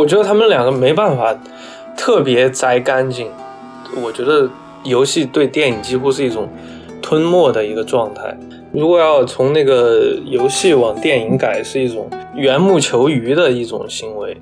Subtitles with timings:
[0.00, 1.38] 我觉得他们两个没办法
[1.94, 3.28] 特别摘干净。
[4.02, 4.48] 我觉得
[4.82, 6.48] 游戏对电影几乎是一种
[7.02, 8.34] 吞没的一个状态。
[8.72, 14.34] 如果要从那个游戏往电影改，是一种缘木求鱼的一种行为。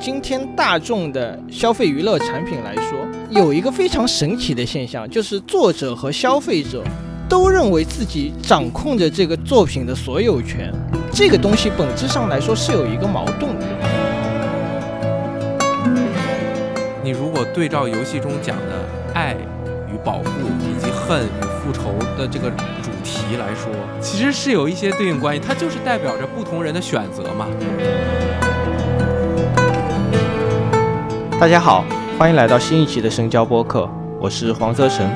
[0.00, 6.82] 今天大众的消费娱乐产品来说，有一个非常神奇的现象，就是作者和消费者
[7.28, 10.72] 都认为自己掌控着这个作品的所有权。
[11.20, 13.66] 这个东西本质上来说是有一个矛盾的。
[17.04, 19.36] 你如果对照游戏中讲的爱。
[19.92, 20.24] 与保护
[20.60, 22.48] 以及恨与复仇的这个
[22.80, 27.48] 主题来说，其实是有一些对应关系，它就是代表着不同人的选择嘛。
[31.40, 31.84] 大家好，
[32.16, 35.10] 欢迎来到新一期的深交播客，我是黄泽成。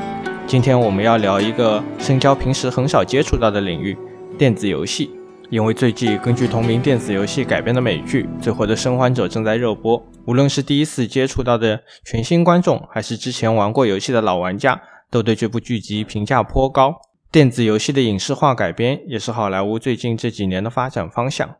[0.44, 3.96] 今天我们要聊一个深交平时很少接触到的领域——
[4.36, 5.12] 电子游戏。
[5.50, 16.94] 因为最近根据同名电子游戏改编的美剧《最后的生还者》正在热播，无论是第一次接触到的全新观众，还是之前玩过游戏的老玩家，都对这部剧集评价颇高。
[17.30, 21.56] 电子游戏的影视化改编也是好莱坞最近这几年的发展方向。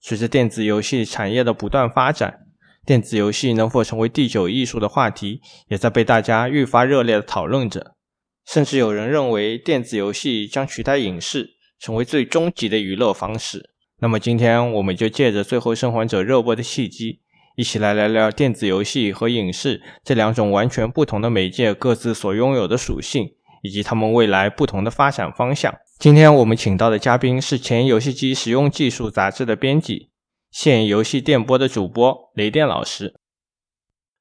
[0.00, 2.40] 随着电子游戏产业的不断发展，
[2.84, 7.94] 电子游戏能否成为第九艺术的话题，也在被大家愈发热烈的讨论着。
[8.44, 11.51] 甚至有人认为，电子游戏将取代影视。
[11.82, 13.70] 成为最终极的娱乐方式。
[13.98, 17.18] 那么今天我们就借着《最后生还者》热播的契机，
[17.56, 25.74] 一起来聊聊电子游戏和影视这两种完全不同的媒介各自所拥有的属性，以及他们未来不同的发展方向。
[25.98, 30.10] 今天我们请到的嘉宾是前《游戏机使用技术》杂志的编辑，
[30.52, 33.14] 现游戏电波的主播雷电老师。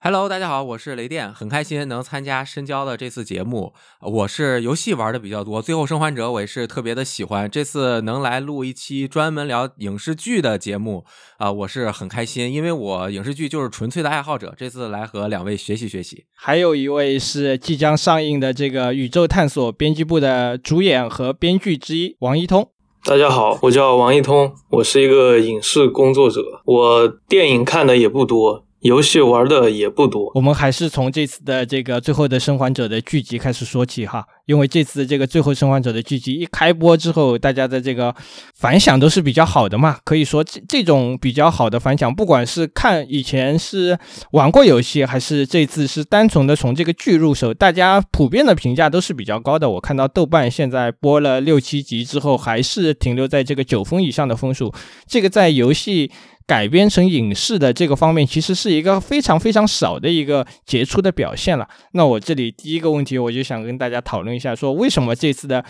[0.03, 3.71] Hello，大家好，我是雷电，很开心能参加深交的这次节目。
[4.01, 7.47] 我是游戏玩的比较多，《最后生还者》我也是特别的喜欢。
[7.47, 11.05] 这次能来录一期专门聊影视剧的节目
[11.37, 14.55] 啊，我是很开心，因为我影视剧就是纯粹的爱好者。
[14.57, 16.25] 这次来和两位学习学习。
[16.33, 22.71] 还有一位是即将上映的这个《宇宙探索》编辑部的主演和编剧之一王一通。
[23.05, 28.65] 大家好，我叫王一通，我是一个影视工作者，我电影看的也不多。
[28.81, 38.15] 游戏玩的也不多，我们还是从这次的这个《最后的生还者》的剧集开始说起哈，因为这次这个《最后生还者》的剧集一开播之后，大家的这个
[38.55, 43.99] 反响都是比较好的嘛，可以说这这种比较好的反响，不管是看以前是
[44.31, 49.69] 玩过游戏，还是这次是单纯的从这个剧入手，大家普遍的评价都是比较高的。
[49.69, 54.73] 我看到豆瓣现在播了六七集之后，还是停留在这个九分以上的分数，
[55.05, 56.09] 这个在游戏。
[56.51, 61.65] 改编成影视的这个方面，其实是一个非常非常少的一个杰出的表现了。
[61.93, 65.63] 那我这里第一个问题，我就想跟大家讨论一下，说为什么这次的《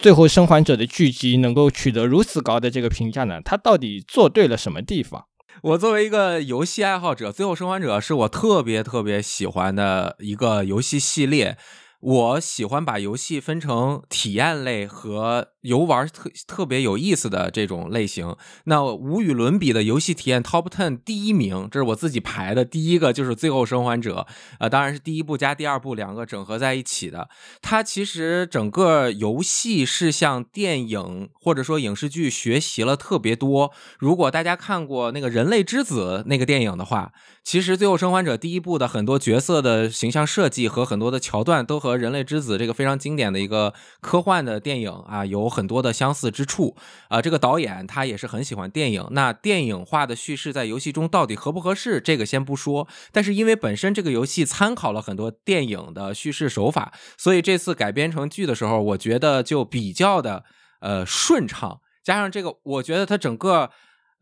[0.00, 3.40] 最后生还者》的剧集能够取得如此高的这个评价呢？
[3.44, 5.24] 它到底做对了什么地方？
[5.62, 11.56] 我作为一个游戏爱好者，《最后生还者》是我特别特别喜欢的一个游戏系列。
[12.00, 18.34] 我喜欢把游戏分成体验类和游玩特特别有意思的这种类型。
[18.64, 24.26] 那无与伦比的游戏体验 Top Ten 第一名，这是我自己排的第一个，就是《最后生还者》
[24.58, 27.28] 呃，当然是第一部加第二部两个整合在一起的。
[27.60, 33.72] 它其实整个游戏是向电影或者说影视剧学习了特别多。
[33.98, 37.12] 如果大家看过那个《人类之子》那个电影的话，
[37.44, 46.74] 其实《最后生还者》第一部的很多角色的形象设计和很多的桥段都和和《人类之子》这个非常经典的一个科幻的电影啊，有很多的相似之处
[47.08, 47.22] 啊。
[47.22, 52.88] 这个导演他也是很喜欢电影，那电影化的叙事在游戏中到底合不合适，这个先不说。
[53.12, 60.44] 但是因为本身这个游戏参考了很多电影的叙事手法，所以这次改编成剧的时候，我觉得就比较的
[60.80, 61.80] 呃顺畅。
[62.02, 63.70] 加上这个，我觉得它整个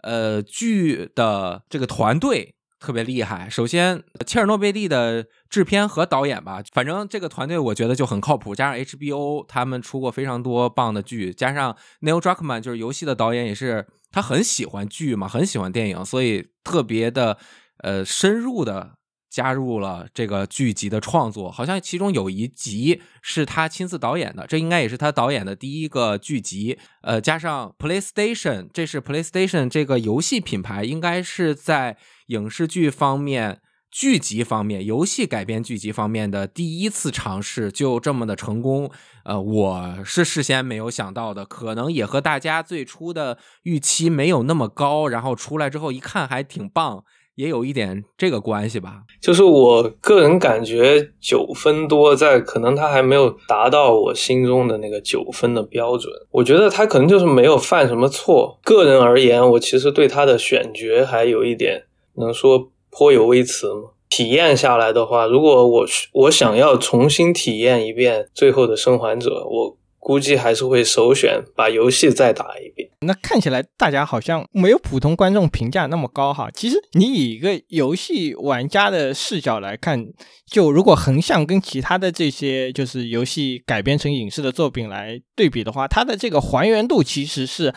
[0.03, 2.57] 呃剧的这个团队。
[2.81, 3.49] 特别厉害。
[3.49, 8.55] 首先，切尔诺贝利的制片和导演吧，反正这个团队我觉得就很靠谱。
[8.55, 17.37] 加上 HBO 他们出过非常多棒的剧，加上 Neil Druckmann 就是游戏的导演，也是他很喜欢剧嘛，很喜欢电影，所以特别的
[17.83, 18.95] 呃深入的
[19.29, 21.51] 加入了这个剧集的创作。
[21.51, 26.79] 好像其中有一集是他亲自导演的，这应该也是他导演的第一个剧集。
[27.03, 31.99] 呃，加上 PlayStation，这是 PlayStation 这个游戏品牌，应该是在。
[32.31, 33.61] 影视剧方面、
[33.91, 38.89] 剧集方面、游戏改编剧集方面的第一次尝试，就这么的成功，
[39.25, 47.03] 呃，我是事先没有想到的，可能也和大家最初的预期没有那么高，然后出来之后一看还挺棒，
[47.35, 49.03] 也有一点这个关系吧。
[49.21, 56.13] 就是我个人感觉九分多，在可能他还没有达到我心中的那个九分的标准。
[56.31, 58.61] 我觉得他可能就是没有犯什么错。
[58.63, 61.87] 个人而言，我其实对他的选角还有一点
[62.17, 63.91] 能说颇有微词吗。
[64.09, 72.91] 体验下来的话，如果我我想要重新体验一遍《最后的生还者》，我估计还是会首选把游戏再打一遍。
[73.03, 76.51] 那看起来大家好像没有普通观众评价那么高哈。
[76.53, 80.05] 其实你以一个游戏玩家的视角来看，
[80.51, 87.73] 就如果横向跟其他的这些就是游戏改编成影视的作品来对比的话，它的这个还原度其实是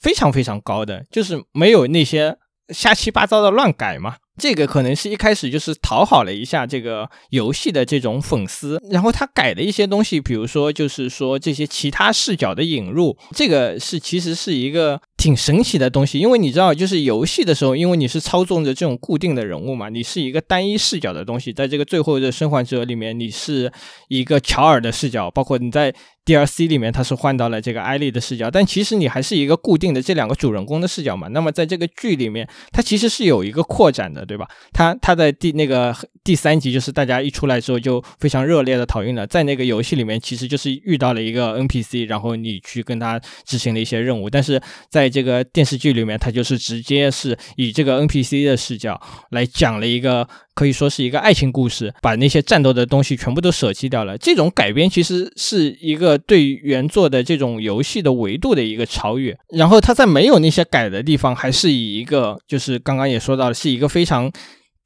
[0.00, 2.36] 非常非常高的，就是没有那些
[2.70, 4.16] 瞎七八糟的乱改嘛。
[4.40, 23.72] 这个可能是一开始就是讨好了一下这个游戏的这种粉丝，然后他改的一些东西，比如说就是说这些其他视角的引入，这个是其实是一个挺神奇的东西，因为你知道，就是游戏的时候，因为你是操纵着这种固定的人物嘛，你是一个单一视角的东西，在这个最后的生还者里面，你是
[24.06, 25.92] 一个乔尔的视角，包括你在
[26.24, 31.26] DLC 里面，他是换到了这个艾丽的视角，但其实你还是一个固定的这两个主人公的视角嘛。
[31.28, 34.28] 那么在这个剧里面，它其实是有一个扩展的。
[34.28, 34.46] 对吧？
[34.74, 39.26] 它它在第那个第三集，就是大家一出来之后就非常热烈的讨论了。
[39.26, 44.28] 在那个游戏里面，其实就是遇到了一个 NPC，然后你去跟他执行了一些任务。
[44.28, 44.60] 但是
[44.90, 49.00] 在这个电视剧里面，他就是直接是以这个 NPC 的视角
[49.30, 50.28] 来讲了一个。
[50.54, 54.18] 可以说是一个爱情故事，把那些战斗的东西全部都舍弃掉了。
[54.18, 59.38] 这种改编其实是一个对原作的这种游戏的维度的一个超越。
[59.50, 64.28] 然后他在没有那些改的地方，还是以一个就是刚刚也说到了，是一个非常。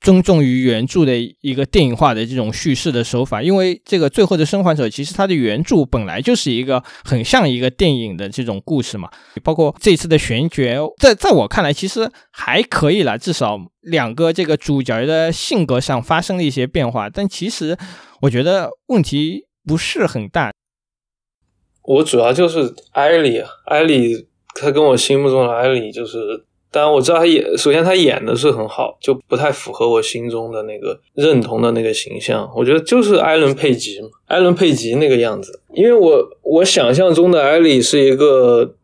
[0.02, 9.08] 尊重于原著的一个电影化的这种叙事的手法，因为这个《最后的生还者》其实它的原著本来就是一个很像一个电影的这种故事嘛，
[9.44, 17.78] 包括这次的选角，在在我看来其实还可以了，至少两个这个主角的性格上发生了一些变化，但其实
[18.22, 20.52] 我觉得问题不是很大。
[21.82, 26.44] 我主要就是艾莉，艾莉，她跟我心目中的艾莉就是。
[26.72, 32.50] 当然我知道他演，首先他演的是很好，就不太符合我心中的那个认同的那个形象。
[32.56, 35.60] 我觉得就是艾伦佩吉嘛，艾伦佩吉那个样子。
[35.74, 38.74] 因为我我想象中的艾莉是一个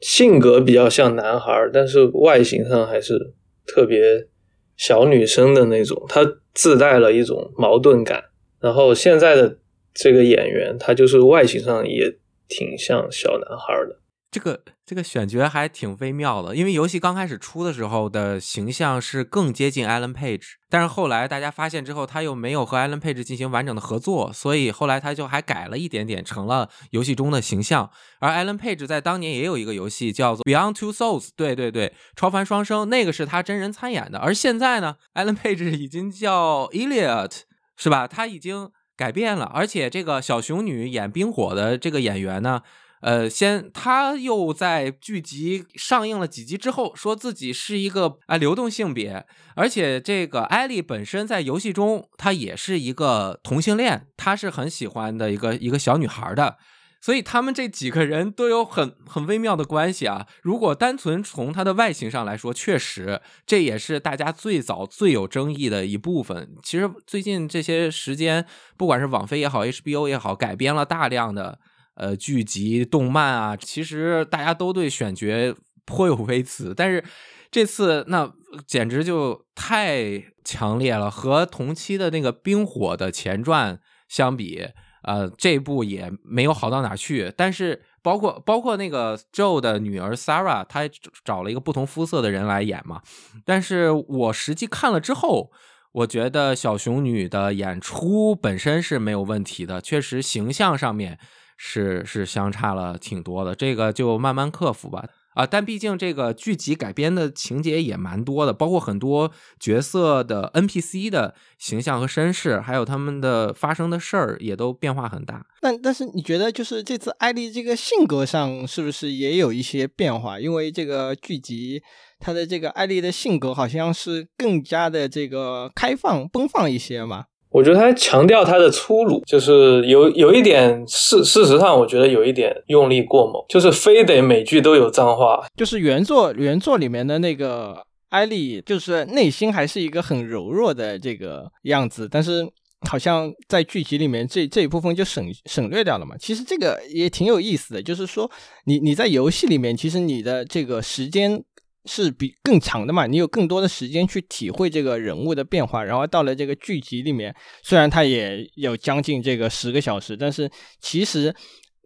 [0.00, 3.32] 性格比较像男孩，但是外形上还是
[3.66, 4.28] 特别
[4.76, 8.22] 小女生的那种，她自带了一种矛盾感。
[8.60, 9.58] 然后现在的
[9.92, 12.16] 这个演员，他就是外形上也
[12.48, 13.96] 挺像小男孩的。
[14.34, 27.88] 这个这个选角还挺微妙的，因为游戏刚开始出的时候的形象是更接近 Alan Page，但是后来大家发现之后，他又没有和 Alan Page 进行完整的合作，所以后来他就还改了一点点，成了游戏中的形象。
[28.18, 34.18] 而 Alan Page 在当年也有一个游戏叫做 Beyond Two Souls，对对对，超凡双生，那个是他真人参演的。
[34.18, 37.42] 而现在呢，Alan Page 已经叫 Elliot，
[37.76, 38.08] 是吧？
[38.08, 42.62] 他已经改变了，而且这个小熊女演冰火的这个演员呢。
[43.04, 56.56] 呃，先他又在剧集上映了几集之后，说自己是一个啊流动性别，而且这个艾丽本身在游戏中她也是一个同性恋，她是很喜欢的一个一个小女孩的，
[57.02, 60.26] 所以他们这几个人都有很很微妙的关系啊。
[60.40, 66.56] 如果单纯从她的外形上来说，确实这也是大家最早最有争议的一部分。
[66.62, 68.46] 其实最近这些时间，
[68.78, 71.58] 不管是网飞也好，HBO 也好，改编了大量的。
[71.94, 77.04] 呃，剧集、动漫啊，其实大家都对选角颇有微词，但是
[77.50, 78.32] 这次那
[78.66, 81.08] 简直就太强烈了。
[81.10, 84.66] 和同期的那个《冰火》的前传相比，
[85.02, 87.32] 呃，这部也没有好到哪去。
[87.36, 90.88] 但是，包括包括那个 Joe 的女儿 Sarah，她
[91.24, 93.02] 找了一个不同肤色的人来演嘛。
[93.44, 95.52] 但是我实际看了之后，
[95.92, 101.20] 我觉得小熊女的演出本身是没有问题的，确实形象上面。
[101.56, 105.08] 是是相差了挺多的，这个就慢慢克服吧。
[105.34, 115.44] 啊，但毕竟这个剧集改编的情节也蛮多的，包括很多角色的 NPC 的形象和身世，还有他们的发生的事儿也都变化很大。
[115.60, 120.38] 但但是你觉得就是这次艾丽这个性格上是不是也有一些变化？
[120.38, 121.82] 因为这个剧集
[122.20, 127.24] 它的这个艾丽的性格好像是更加的这个开放奔放一些嘛。
[127.54, 135.46] 我觉得他强调他的粗鲁，就是有有一点事事实上，我觉得有一点用力过猛，就是非得每句都有脏话。
[135.56, 142.44] 就是原作原作里面的那个艾丽，就是内心还是一个很柔弱的这个样子，但是
[142.90, 146.16] 好像在剧集里面这这一部分就省省略掉了嘛。
[146.18, 148.28] 其实这个也挺有意思的，就是说
[148.66, 151.44] 你你在游戏里面，其实你的这个时间。
[151.86, 155.84] 是比更长的嘛，你有更多的时间去体会这个人物的变化。
[155.84, 160.50] 然后到了这个剧集里面，虽然它也有将近这个十个小时，但是
[160.80, 161.34] 其实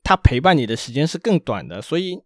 [0.03, 2.17] 它陪伴你的时间是更短的，所以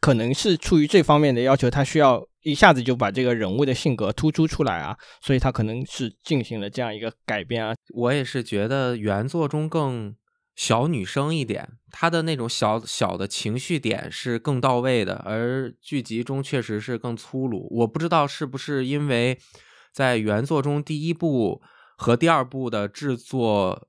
[0.00, 7.74] 可能是出于这方面的要求，它需要一下子就把这个人物的性格突出出来啊，所以它可能是进行了这样一个改编啊。
[7.94, 10.14] 我也是觉得原作中更。
[10.54, 17.66] 小女生一点，她的那种小小的情绪点是更到位的，而剧集中确实是更粗鲁。
[17.70, 19.38] 我不知道是不是因为
[19.92, 21.62] 在原作中第一部
[21.96, 23.88] 和第二部的制作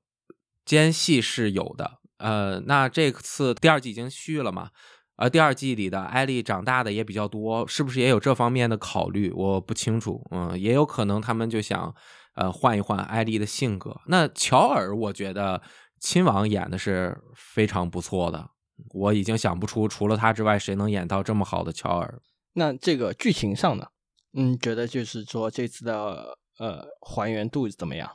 [0.64, 4.70] 间隙是有的，呃，那这次第二季已经续了嘛？
[5.16, 9.30] 而第二季里的艾丽长大的也比较多，是不是也有这方面的考虑？
[9.32, 11.94] 我不清楚，嗯，也有可能他们就想
[12.34, 14.00] 呃换一换艾丽的性格。
[14.06, 15.60] 那乔尔，我觉得。
[16.04, 18.50] 亲王演的是非常不错的，
[18.92, 22.20] 我已经想不出除了他之外谁能演到这么好的乔尔。
[22.52, 23.86] 那这个剧情上呢？
[24.34, 28.10] 嗯，觉得就是说这次的呃还原度怎么样？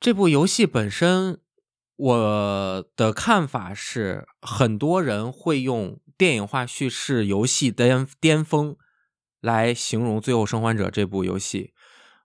[0.00, 1.42] 这部游戏本身，
[1.96, 8.74] 我的看法是，很多人会用电影化叙事游戏巅巅峰
[9.42, 11.74] 来形容《最后生还者》这部游戏。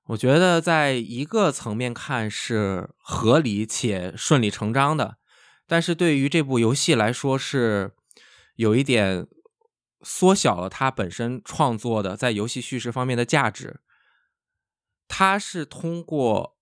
[0.06, 5.18] 我觉得在一个层面看是合理且顺理成章的，
[5.68, 7.94] 但是对于这部游戏来说是
[8.56, 9.28] 有一点
[10.02, 13.82] 缩小了它本身创作的在游戏叙事方面的价值。
[15.08, 16.55] 它是通过。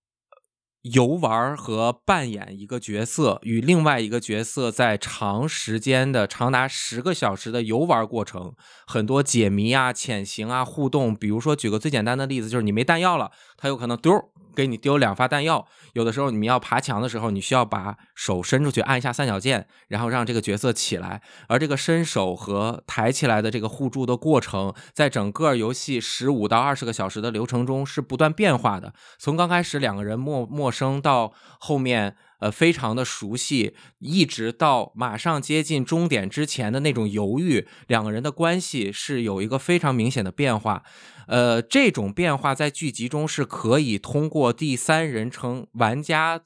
[0.84, 8.54] 游玩和扮演一个角色，与另外一个角色在长时间的、长达十个小时的游玩过程，
[8.86, 11.16] 很多解谜啊、潜行啊、互动。
[11.16, 14.12] 比如说，举个最简单的例子，就是你没弹药了，他有可能丢。
[14.54, 21.20] 给你丢两发弹药，有的时候你们要爬墙的时候，你需要把手伸出去按一下三角键，然后让这个角色起来。
[21.48, 28.92] 而这个伸手和抬起来的这个互助的过程，在整个游戏十五到二十个小时的流程中是不断变化的。
[29.18, 32.16] 从刚开始两个人陌陌生到后面。
[32.40, 40.82] 呃，非常的熟悉，一直到马上接近终点之前的那种犹豫，两个人的关系是有一个非常明显的变化。
[41.26, 46.42] 呃，这种变化在剧集中是可以通过第三人称玩家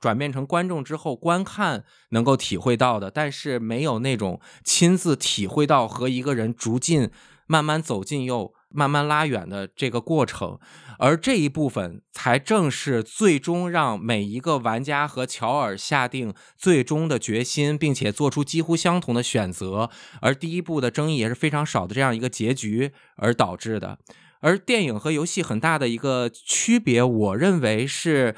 [0.00, 7.10] 转变成观众之后观看能够体会到的，但是没有那种亲自体会到和一个人逐渐
[7.46, 8.54] 慢慢走近又。
[8.72, 10.58] 慢慢拉远的这个过程，
[10.98, 19.90] 而这一部分才正是最终让每一个玩家和乔尔下定最终的决心，并且做出几乎相同的选择。
[20.20, 23.98] 而第一部的争议也是非常少的这样一个结局而导致的。
[24.40, 28.34] 而电影和游戏很大的一个区别，我认为是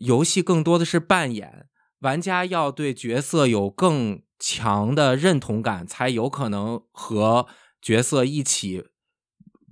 [0.00, 1.66] 游戏更多的是扮演，
[2.00, 7.46] 玩家要对角色有更强的认同感，才有可能和
[7.80, 8.84] 角色一起。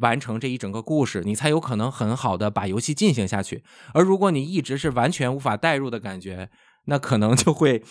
[0.00, 3.62] 完成这一整个故事，你才有可能很好的把游戏进行下去。
[3.92, 6.50] 而如果你一直是完全无法代入的感觉，
[6.86, 7.82] 那可能就会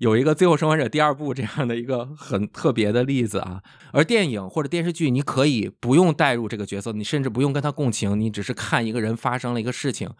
[0.00, 3.62] 有一个《最后生还者》第二部这样的一个很特别的例子啊。
[3.92, 10.10] 而电影或者电视剧，你可以不用代入这个角色，你甚至不用跟他共情，你只是看一个人发生了一个事情，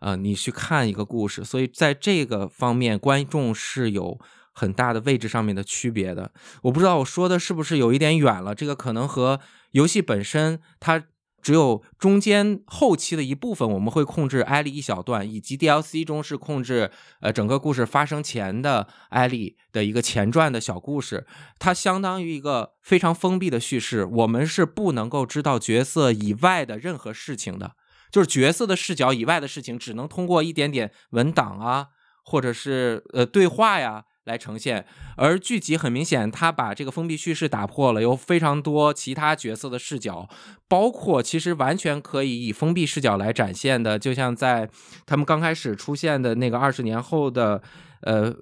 [0.00, 1.42] 呃，你去看一个故事。
[1.42, 4.20] 所以在这个方面，观众是有
[4.58, 6.32] 很大的位置上面的区别的。
[6.62, 9.40] 我不知道我说的是不是有一点远了，这个可能和。
[9.72, 11.04] 游戏本身，它
[11.42, 21.26] 只有中间后期的一部分，我们会控制艾丽一小段，以及 DLC 中是控制呃整个故事发生前的艾丽的一个前传的小故事。
[21.58, 27.72] 它相当于一个非常封闭的叙事，我们是不能够知道角色以外的任何事情的，
[28.10, 31.88] 就是角色的视角以外的事情，只能通过一点点文档啊，
[32.24, 34.06] 或者是呃对话呀。
[34.28, 40.28] 来呈现，而剧集很明显，他把这个封闭叙事打破了，有非常多其他角色的视角，
[40.68, 44.70] 包括其实完全可以以封闭视角来展现的，就像在
[45.04, 47.60] 他们刚开始出现的那个二十年后的
[48.02, 48.32] 呃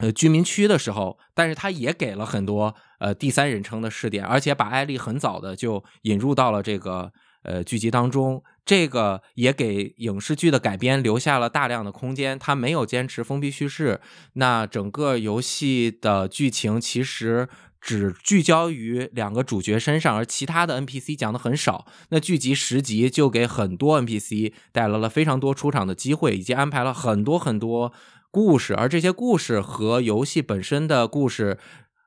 [0.00, 7.12] 呃居民区的时候，但是他也给了很多呃第三人称的视点，而且把艾丽很早的就引入到了这个。
[7.46, 12.38] 呃，剧集当中，这个也给影视剧的改编留下了大量的空间。
[12.38, 14.00] 它没有坚持封闭叙事，
[14.34, 17.48] 那整个游戏的剧情其实
[17.80, 21.86] 只聚焦于两个主角身上，而其他的 NPC 讲的很少。
[22.08, 27.92] 那剧集十集就给很多 NPC 带来了非常多出场的机会，以及安排了很多很多
[28.30, 31.58] 故事，而这些故事和游戏本身的故事，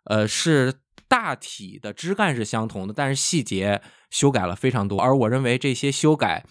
[0.05, 0.73] 呃，是。
[1.07, 4.99] 大体的枝干是相同的，但是细节修改了非常多。
[4.99, 6.45] 而我认为这些修改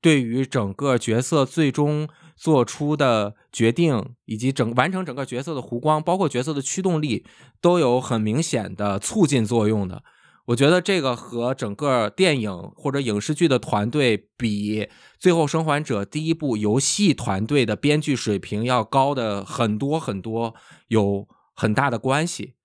[0.00, 7.26] 对于整个角色最终做出的决定，以及整完成整个角色的弧光，包括角色的驱动力，
[7.60, 10.02] 都有很明显的促进作用的。
[10.46, 14.82] 我觉得这个和整个电影或者影视剧的团队比，
[15.18, 20.54] 《最后生还者》第一部游戏团队的编剧水平要高的很多很多，
[20.86, 22.55] 有很大的关系。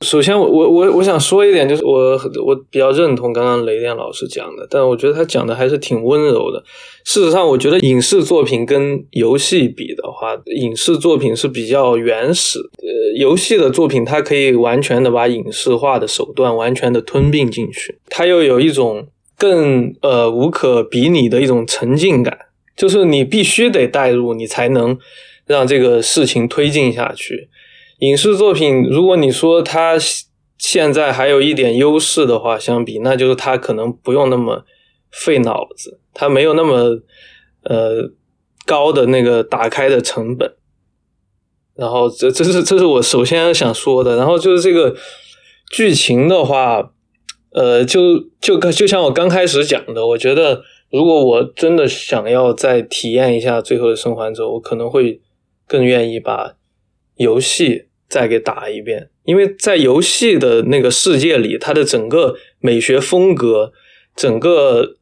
[0.00, 6.64] 首先，我我我我想说一点，就是我我比较认同刚刚雷电老师讲的，但我觉得他讲的还是挺温柔的。
[7.04, 22.38] 事实上，我觉得影视作品跟游戏比的话，影视作品是比较原始，呃，游戏的作品它可以完全的把影视化的手段完全的吞并进去，它又有一种更呃无可比拟的一种沉浸感，
[22.74, 24.98] 就是你必须得带入，你才能
[25.46, 27.50] 让这个事情推进下去。
[28.00, 29.96] 影视作品，如果你说它
[30.58, 34.64] 现在还有一点优势的话，相比，那就是它可能不用那么
[35.10, 37.00] 费脑子，它没有那么
[37.62, 38.10] 呃
[38.66, 40.54] 高的那个打开的成本。
[41.74, 44.16] 然后，这这是这是我首先想说的。
[44.16, 44.94] 然后就是这个
[45.70, 46.92] 剧情的话，
[47.52, 55.20] 呃，就就就像我刚开始讲的，我觉得如果我真的想要再体验一下《最后的生还者》，我可能会
[55.66, 56.54] 更愿意把
[57.16, 57.89] 游戏。
[58.10, 63.72] 再给打一遍，因为在游戏的那个世界里，它的整个美学风格、
[64.16, 64.96] 整个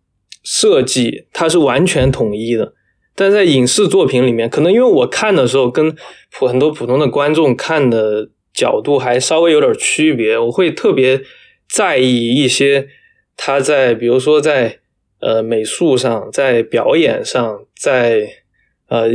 [0.44, 2.74] 设计，它是完全统一的。
[3.16, 5.96] 但在影视作品里面，可能因为我看的时候跟
[6.30, 11.22] 普很多普通的观众看的角度还稍微有点区别，我会特别
[11.66, 12.88] 在意一些
[13.36, 14.80] 他在，比如说在
[15.20, 18.44] 呃美术上，在表演上，在。
[18.88, 19.07] 呃，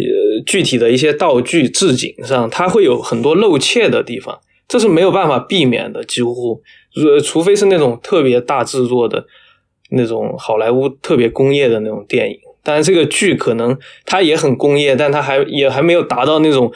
[0.45, 6.03] 具体的一些道具置景上，它会有很多漏怯的地方，这是没有办法避免的。
[6.03, 6.61] 几乎，
[6.95, 9.25] 呃，除非是那种特别大制作的
[9.89, 13.75] 那种好莱坞特别工业的那种电影，但是这个剧可能
[14.05, 16.71] 它也很工业，但它还也还没有达到那种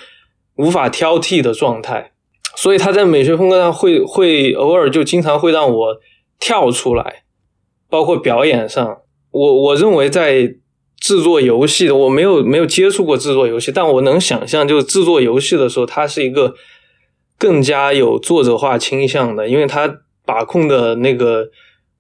[0.56, 2.14] 无法挑剔的状态，
[2.56, 6.02] 所以它在美学风格上会会偶尔就经常会让我
[6.40, 7.22] 跳出来，
[7.92, 10.56] 包括表演上，我我认为在。
[11.08, 16.54] 制作游戏的我没有没有接触过制作游戏，但我能想象，就是制作游戏的时候，它是一个
[17.40, 21.48] 更加有作者化倾向的，因为它把控的那个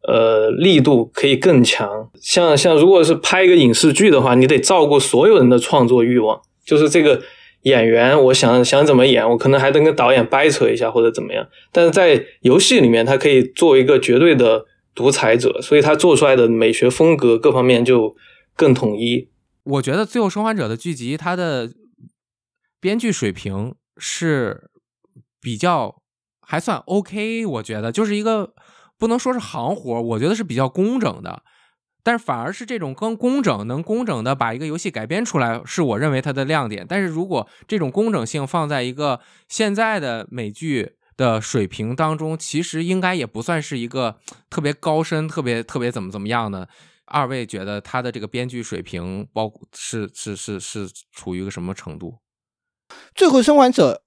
[0.06, 2.10] 呃力度可以更强。
[2.22, 7.22] 像像如果是拍一个影视剧的话，你得照顾所有人的创作欲望，就是这个
[7.62, 11.48] 演员，我想想怎么演，我可能还得跟导演掰扯一下或者怎么样。
[11.72, 18.14] 但是在游戏里面，它可以作为一个绝对的独裁者，所以他做出来的美学风格各方面就。
[18.58, 19.30] 更统一，
[19.64, 21.72] 我觉得《最后生还者》的剧集，它的
[22.82, 24.72] 编剧水平是
[25.40, 26.02] 比较
[26.42, 27.46] 还算 OK。
[27.46, 28.56] 我觉得就是一个
[28.98, 31.44] 不能说是行活，我觉得是比较工整的。
[32.02, 36.86] 但是反而是这种更工整，能工整的把一个游戏改编出来，是我认为它的亮点。
[36.88, 44.18] 但是如果这种工整性放在一个现在的美剧的水平当中，其实应该也不算是一个
[44.50, 46.70] 特别高深、特别特别怎么怎么样的。
[47.08, 52.20] 二位觉得他的这个编剧水平，包是是是是处于一个什么程度？
[53.16, 54.04] 《最后生还者》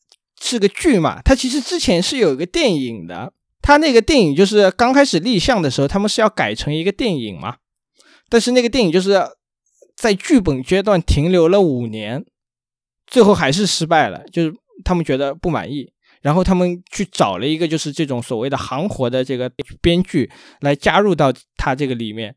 [0.47, 1.21] 是个剧嘛？
[1.23, 7.57] 它其实之前是有一个电影的，它那个电影就是刚开始立项的时候，他们是要改成一个电影嘛。
[8.29, 9.21] 但是那个电影就是
[9.97, 12.25] 在剧本阶段停留了五年，
[13.07, 19.51] 最后还是失败了，就是他们觉得不满意，然后他们去找了一个就是这种所谓的行活的这个
[19.83, 22.37] 编剧来加入到他这个里面。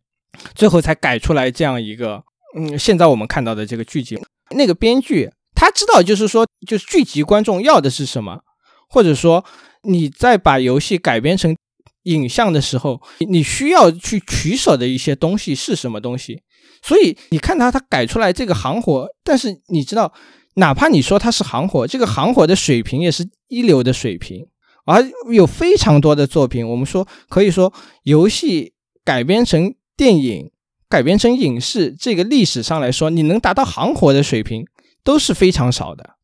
[0.56, 2.24] 最后才改出来这样一个，
[2.58, 4.19] 嗯，现在我们看到的这个剧集，
[4.52, 8.41] 那个编剧他知道，就是说，就是剧集观众要的是什么，
[8.89, 9.46] 或者说
[9.84, 11.56] 你在把游戏改编成
[12.04, 16.41] 影像的时候，你需要去取舍的一些东西是什么东西。
[16.82, 20.13] 所以你看他，他改出来这个行活，但是你知道，
[20.56, 24.48] 哪怕你说他是行活，这个行活的水平也是一流的水平，
[24.86, 28.74] 而有非常多的作品，我们说可以说游戏
[29.06, 29.74] 改编成。
[29.95, 30.51] 电影
[30.89, 34.65] 改编成影视，这个历史上来说，你能达到行活的水平
[35.03, 36.15] 都是非常少的。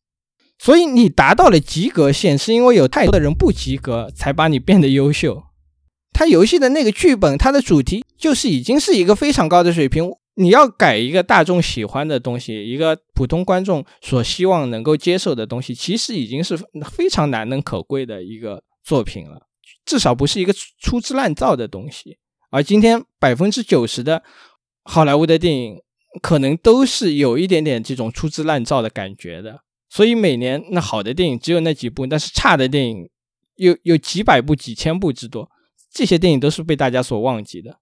[0.57, 5.43] 所以你达到了及格线，是因为有太多的人不及格，才把你变得优秀。
[6.11, 10.11] 他游戏的那个剧本，它的主题就是已经是一个非常高的水平。
[10.35, 16.57] 你要改一个大众喜欢的东西，一个普通观众所希望能够接受的东西，其实已经是
[16.91, 19.47] 非常难能可贵的一个作品了，
[19.85, 22.17] 至少不是一个粗制滥造的东西。
[22.49, 24.23] 而今天百分之九十的
[24.83, 25.81] 好莱坞的电影，
[26.21, 29.63] 可能都是有一点点这种粗制滥造的感觉的。
[29.89, 33.09] 所以每年那好的电影只有那几部，但是差的电影
[33.55, 35.49] 有有几百部、几千部之多。
[35.91, 37.79] 这些电影都是被大家所忘记的。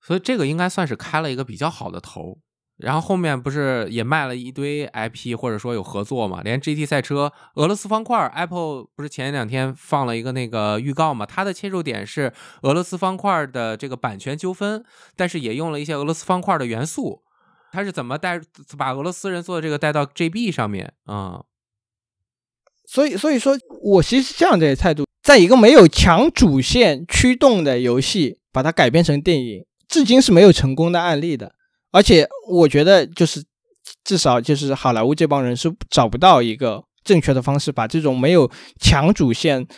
[0.00, 2.38] 所以这个应该算是开了一个比较好的头，
[2.78, 6.42] 然后后面不是也卖了一堆 IP，或者说有合作嘛？
[6.42, 11.24] 连 GT 赛车、俄罗斯方块，Apple 不是前两天放了一个那个预告嘛？
[11.24, 12.32] 它的切入点是
[12.62, 14.84] 俄罗斯方块的这个版权纠纷，
[15.14, 17.22] 但是也用了一些俄罗斯方块的元素。
[17.72, 18.40] 它是怎么带
[18.76, 21.42] 把俄罗斯人做的这个带到 GB 上面啊？
[22.86, 31.53] 所以，所以说我其实是这样的态度，在一个没有强主线驱动的游戏，把它改编成电影，至今是没有成功的案例的。
[31.94, 33.44] 而且我觉得，就是
[34.02, 39.68] 至少就是好莱坞这帮人是找不到一个正确的方式，把这种没有强主线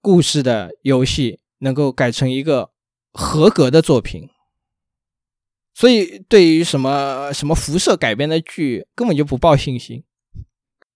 [0.00, 2.70] 故事的游戏能够改成一个
[3.12, 4.28] 合格的作品。
[5.72, 10.02] 所以，对于什么什么辐射改编的剧，根本就不抱信心。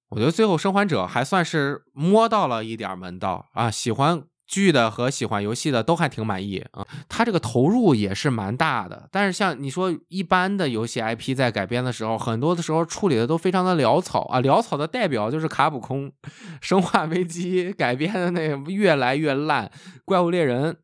[0.08, 4.24] 我觉得最后生还者还算是摸到了一点门道啊，喜欢。
[4.50, 9.08] 剧的和喜欢游戏的都还挺满意啊，他这个投入也是蛮大的。
[9.12, 14.40] 但是像你说一般的游戏 IP 在改编的时候，很多的时候处理的都非常的潦草啊。
[14.40, 16.10] 潦草的代表就是卡普空，
[16.60, 19.70] 生化危机改编的那个越来越烂，
[20.04, 20.78] 怪物猎人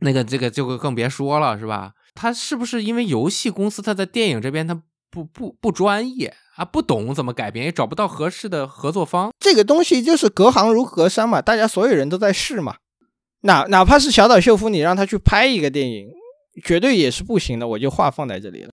[0.00, 1.92] 那个这个就更别说了，是吧？
[2.16, 9.30] 他是不是因为游戏公司他在电影这边他不不不专业啊，不懂怎么改编，也找不到合适的合作方？
[9.38, 12.78] 这个东西就是隔行如隔山嘛，大家所有人都在试嘛。
[13.42, 16.08] 哪哪怕是小岛秀夫，你让他去拍一个电影，
[16.64, 17.68] 绝对也是不行的。
[17.68, 18.70] 我就话放在这里了。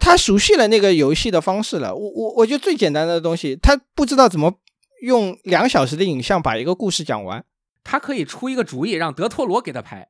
[0.00, 1.94] 他熟悉了那个游戏的方式了。
[1.94, 4.54] 我我我觉得最简单的东西，他不知道怎么
[5.02, 7.44] 用两小时的影像把一个故事讲完。
[7.84, 10.08] 他可以出一个主意，让德托罗给他拍。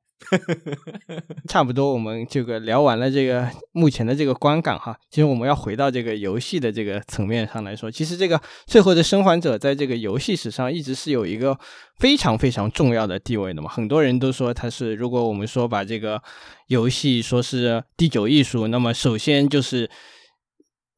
[1.49, 4.99] 差不多，我们这个聊完了这个目前的这个观感哈。
[5.11, 11.59] 其实我们要回到这个游戏的这个层面上来说，其实这个最后的生还者在这个游戏史上一直是有一个
[11.99, 13.71] 非常非常重要的地位的嘛。
[13.71, 16.23] 很多人都说它是，如果我们说把这个
[16.67, 19.89] 游戏说是第九艺术，那么首先就是。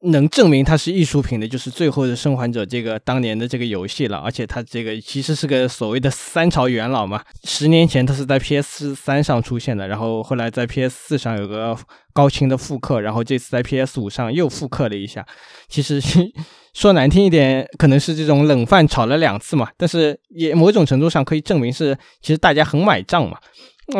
[0.03, 4.17] 能证明它是艺术品的，就是《最后的生还者》这个当年的这个游戏了。
[4.17, 7.23] 而且它这个其实是个所谓的三朝元老嘛。
[7.43, 11.77] 十年前它是在 PS 三上出现的，然后后来在 PS 四上有个
[12.13, 15.23] 高清的复刻，然后这次在 PS 五上又复刻了一下。
[15.67, 16.01] 其实
[16.73, 19.69] 说难听一点，可能是这种冷饭炒了两次嘛。
[19.77, 23.37] 但是也某种程度上可以证明是，其实大家很买账嘛。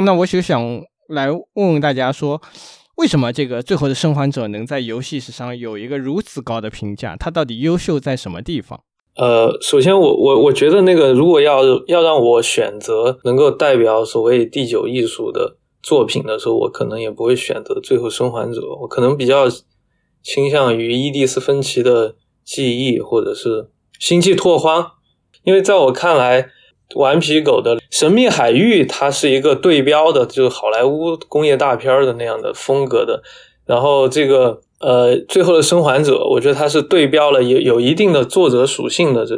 [0.03, 2.41] 那我就想来问问大家说。
[2.97, 7.15] 为什么这个最后的生还者能在游戏史上有一个如此高的评价？
[7.15, 8.82] 它到底优秀在什么地方？
[9.15, 19.45] 呃，首先我我我觉得那个如果要要让我选择能够代表所谓第九艺术的作品的时候，我可能也不会选择最后生还者，我可能比较
[20.21, 24.91] 倾向于伊蒂斯芬奇的记忆或者是星际拓荒，
[25.43, 26.49] 因为在我看来。
[26.95, 33.21] 顽皮狗的神秘海域，它是一个对标的，就是好莱坞工业大片的那样的风格的。
[33.65, 39.36] 然后这个呃，最后的生还者，我觉得它是对标了有有一定的作者属性的这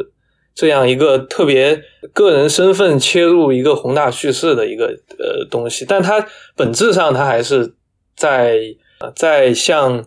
[0.56, 4.86] 这样一个特别个人身份切入一个宏大叙事的一个
[5.20, 5.86] 呃东西。
[5.88, 7.76] 但它本质上，它还是
[8.16, 8.76] 在
[9.16, 10.06] 在向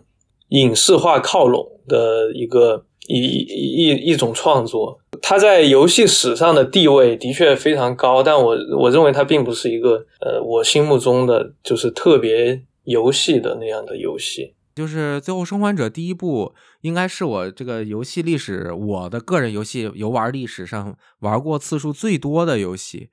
[0.49, 4.99] 影视化靠拢的一个一一一种创作。
[5.21, 14.53] 它在游戏史上的地位的确非常高，但我我认为它并不是一个呃我心目中的就是特别游戏的那样的游戏。
[14.75, 23.09] 就是《最后生还者》第一部，应该是我这个游戏历史，我的个人游戏游玩历史上玩过次数最多的游戏，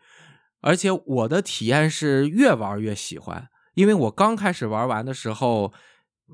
[0.60, 3.48] 而且我的体验是越玩越喜欢。
[3.74, 5.72] 因为我刚开始玩完的时候，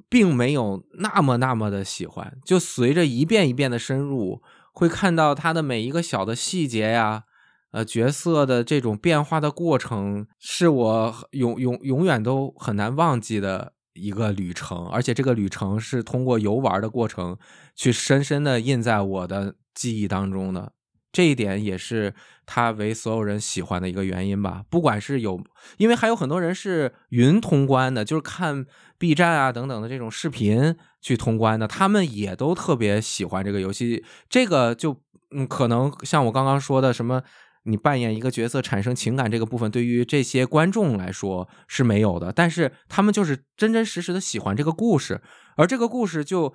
[0.09, 4.43] 并没有那么那么的喜欢，就随着一遍一遍的深入。
[4.73, 7.25] 会看到他的每一个小的细节呀，
[7.73, 14.87] 呃，角色的这种变化的过程，是我永永永远都很难忘记的一个旅程。
[14.87, 17.37] 而且这个旅程是通过游玩的过程，
[17.75, 20.73] 去深深的印在我的记忆当中的。
[21.13, 22.15] 这一点也是
[22.47, 24.63] 他为所有人喜欢的一个原因吧。
[24.71, 25.43] 不管是有，
[25.77, 28.65] 因为还有很多人是云通关的，就是看
[28.97, 34.05] B 站啊等等的这种视频去通关的，他们也都特别喜欢这个游戏。
[34.29, 35.01] 这个就
[35.33, 37.23] 嗯，可能像我刚刚说的，什么
[37.65, 45.21] 你扮演一个角色产生情感这个部分，对于这些观众来说是没有的，但是他们就是真真实实的喜欢这个故事，
[45.57, 46.55] 而这个故事就。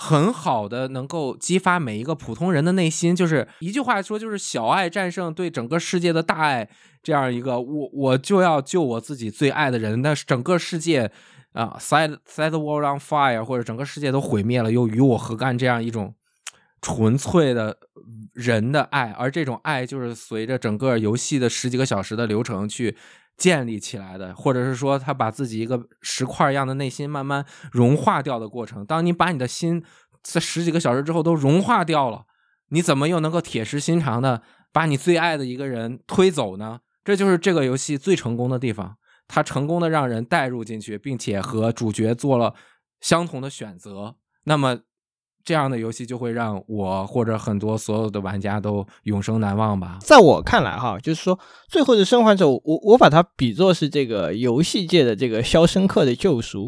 [0.00, 6.70] 很好的，能够激发每一个普通人的内心，就是一句话说，就是小爱战胜对整个世界的大爱，
[7.02, 11.10] 这样一个我我就要救我自己最爱的人，那整个世界
[11.52, 15.58] 啊，set set the world on fire，或者整个世界都毁灭了，又与我何干？
[15.58, 16.14] 这样一种
[16.80, 17.76] 纯粹的
[18.34, 22.96] 人的爱，而这种爱就是随着整个游戏的十几个小时的流程去
[23.38, 28.84] 建立起来的，或者是说他把自己一个石块一样的内心慢慢融化掉的过程。
[28.84, 29.82] 当你把你的心
[30.22, 32.24] 在十几个小时之后都融化掉了，
[32.68, 36.80] 你怎么又能够铁石心肠的把你最爱的一个人推走呢？
[37.04, 38.96] 这就是这个游戏最成功的地方，
[39.26, 42.54] 它成功的让人带入进去，并且和主角做了
[43.00, 44.16] 相同的选择。
[44.44, 44.80] 那么。
[45.48, 49.96] 这样的游戏就会让我或者很多所有的玩家都永生难忘吧。
[50.02, 51.38] 在我看来，哈，就是说，
[51.70, 56.66] 最后的生还者，我我把它比作是这个游戏界的这个《肖申克的救赎》，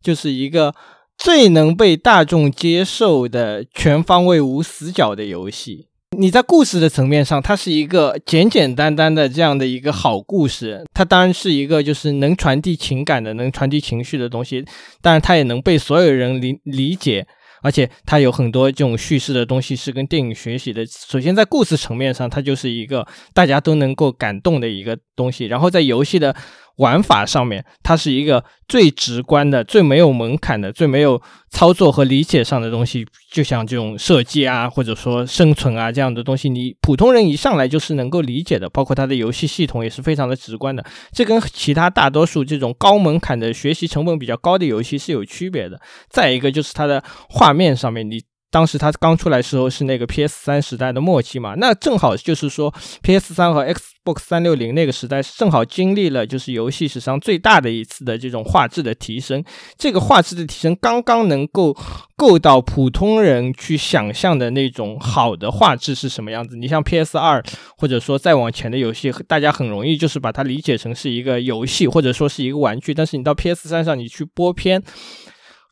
[0.00, 0.74] 就是一个
[1.18, 5.88] 最能被大众接受的全方位无死角的游戏。
[6.16, 14.64] 你在故事的层面上，它是一个简简单单的这样的一个好故事，它当然是一个就是能传递情感的、能传递情绪的东西，
[15.02, 17.26] 当然它也能被所有人理理解。
[17.66, 20.86] 而且它有很多这种叙事的东西是跟电影学习的。
[20.86, 25.46] 首先在故事层面上，它就是一个大家都能够感动的一个东西。
[25.46, 26.36] 然后在游戏的
[26.76, 33.06] 玩法上面，它是一个最直观的、最没有门槛的、最没有操作和理解上的东西。
[33.32, 38.68] 就像这种射击啊，或者说生存啊这样的东西，你普通人一上来就是能够理解的。
[38.68, 40.84] 包括它的游戏系统也是非常的直观的。
[41.12, 45.80] 这跟其他大多数这种高门槛的学习成本比较高的游戏是有区别的。
[46.08, 48.22] 再一个就是它的画面上面，你。
[48.50, 59.44] 当时它刚出来时候是那个 PS 三时代的末期嘛，那正好就是说 PS 三和 Xbox 三六零那个时代正好经历了就是游戏史上最大的一次的这种画质的提升，
[59.76, 61.76] 这个画质的提升刚刚能够
[62.16, 66.56] 够到普通人去想象的那种好的画质是什么样子。
[66.56, 67.42] 你像 PS 二
[67.76, 74.82] 或者说再往前的游戏，大家很容易就是把它理解成是一个游戏或者说是一个玩具，但是你到 PS 三上你去播片。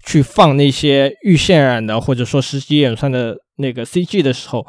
[0.07, 4.67] 去放那些预渲染的或者说实际演算的那个 CG 的时候，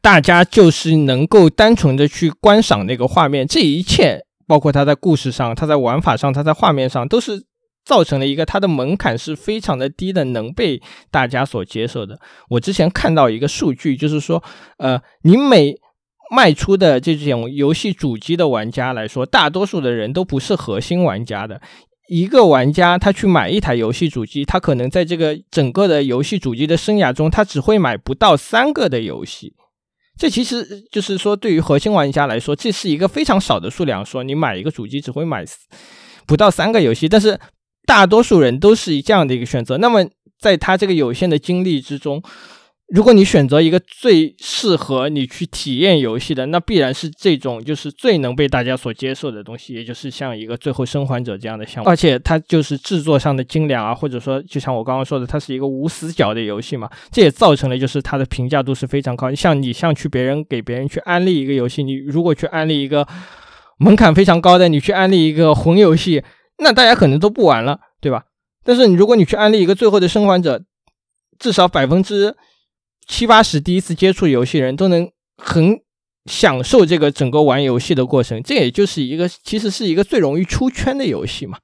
[0.00, 7.44] 大家就是能够单纯的去观赏那个画面，这一切包括它在故事上、它在玩法上、它在画面上，都是
[7.84, 12.18] 造成了一个它的门槛是非常的低的，能被大家所接受的。
[12.48, 14.42] 我之前看到一个数据，就是说，
[14.78, 15.74] 呃，你每
[16.30, 21.60] 卖出的这种游戏主机的玩家来说，大多数的人都不是核心玩家的。
[22.08, 29.54] 一个玩家他去买一台游戏主机，他可能在这个整个的游戏主机的生涯中，他只会买不到三个的游戏。
[30.18, 34.04] 这其实就是说，对于核心玩家来说，这是一个非常少的数量。
[34.04, 35.44] 说你买一个主机只会买
[36.26, 37.38] 不到三个游戏，但是
[37.86, 39.78] 大多数人都是这样的一个选择。
[39.78, 40.04] 那么
[40.38, 42.22] 在他这个有限的精力之中。
[42.94, 59.34] 如果你选择一个最适合你去体验游戏的，那必然是这种就是最能被大家所接受的东西，也就是像一个《最后生还者》这样的项目，而且它就是制作上的精良啊，或者说就像我刚刚说的，它是一个无死角的游戏嘛，这也造成了就是它的评价度是非常高。
[59.34, 63.08] 像你像去别人给别人去安利一个游戏，你如果去安利一个
[63.78, 66.22] 门槛非常高的，你去安利一个魂游戏，
[66.58, 68.24] 那大家可能都不玩了，对吧？
[68.62, 70.58] 但是你如果你去安利一个《最后的生还者》，
[71.38, 72.36] 至少百分之
[73.06, 75.80] 七八十第一次接触游戏人都能很
[76.26, 81.58] 享受这个整个玩游戏的过程，这也就是一个其实是一个最容易出圈的游戏嘛。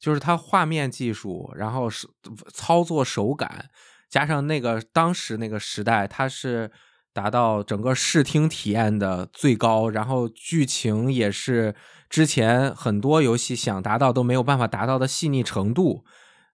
[0.00, 2.06] 就是它画面技术，然后是
[2.52, 3.66] 操作手感，
[4.08, 6.70] 加上那个当时那个时代，它是
[7.12, 11.74] 达到整个视听体验的最高，然后剧情也是
[12.08, 16.04] 之前很多游戏想达到都没有办法达到的细腻程度。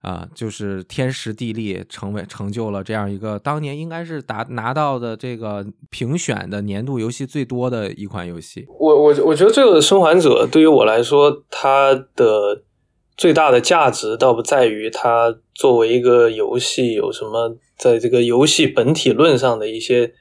[0.03, 8.67] 啊，就是天时地利，成为成就了这样一个当年应该是达拿到的这个评选的年度游戏最多的一款游戏。
[8.81, 12.65] 我我我觉得这个生还者对于我来说，它的
[13.17, 20.13] 最大的价值倒不在于它作为一个游戏有什么在这个游戏本体论上的一些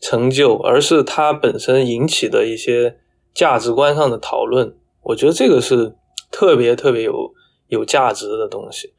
[0.00, 2.98] 成就，而是它本身引起的一些
[3.32, 4.74] 价值观上的讨论。
[5.04, 5.94] 我觉得这个是
[6.30, 7.32] 特别特别有
[7.68, 8.92] 有价值的东西。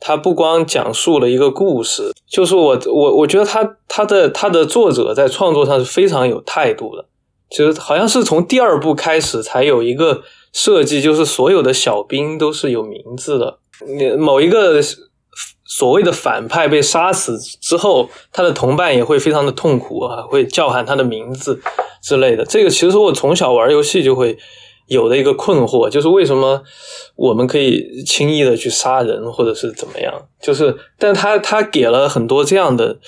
[0.00, 7.04] 他不光讲述了一个故事，就是我我我觉得他他的他的作者在创作上是非常有态度的，
[7.50, 13.58] 就是好像是从第二部开始才有一个设计，就是所有的小兵都是有名字的。
[13.86, 14.80] 你某一个
[15.64, 21.60] 所谓的反派被杀死之后，他的同伴也会非常的痛苦啊，会叫喊他的名字
[22.02, 22.44] 之类的。
[22.44, 24.38] 这个其实我从小玩游戏就会。
[24.88, 26.62] 有的一个困惑就是为什么
[27.14, 30.12] 我们可以轻易的去杀人或者是怎么样？
[30.40, 32.98] 就是，但他他给了很多这样的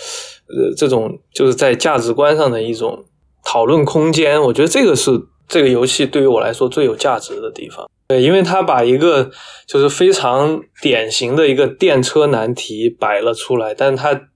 [0.48, 3.04] 呃这种就是在价值观上的一种
[3.42, 4.40] 讨论空间。
[4.42, 5.10] 我觉得这个是
[5.48, 7.88] 这个游戏对于我来说最有价值的地方。
[8.08, 9.30] 对，因为他把一个
[9.66, 14.28] 就是非常典型的一个电车难题摆了出来，但他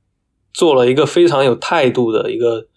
[0.55, 2.69] 做了一个非常有态度的一个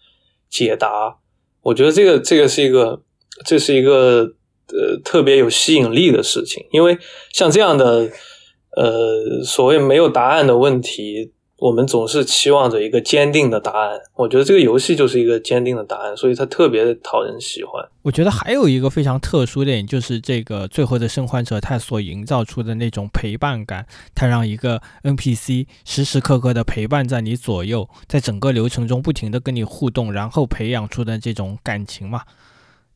[0.50, 1.20] 解答。
[1.62, 3.02] 我觉得这个这个是一个
[3.46, 4.34] 这是一个。
[4.70, 6.98] 呃特别有吸引力的事情，因为
[7.32, 8.10] 像这样的
[8.76, 11.34] 呃所谓没有答案的问题。
[11.60, 17.84] 我们总是期望着一个坚定的答案，我觉得这个游戏就是一个坚定的答案，所以它特别讨人喜欢。
[18.04, 32.22] 我觉得还有一个非常特殊的点，就是这个《最后的生还者》它所营造出的那种陪伴感，它让一个 NPC 时时刻刻的陪伴在你左右，在整个流程中不停的跟你互动，然后培养出的这种感情嘛，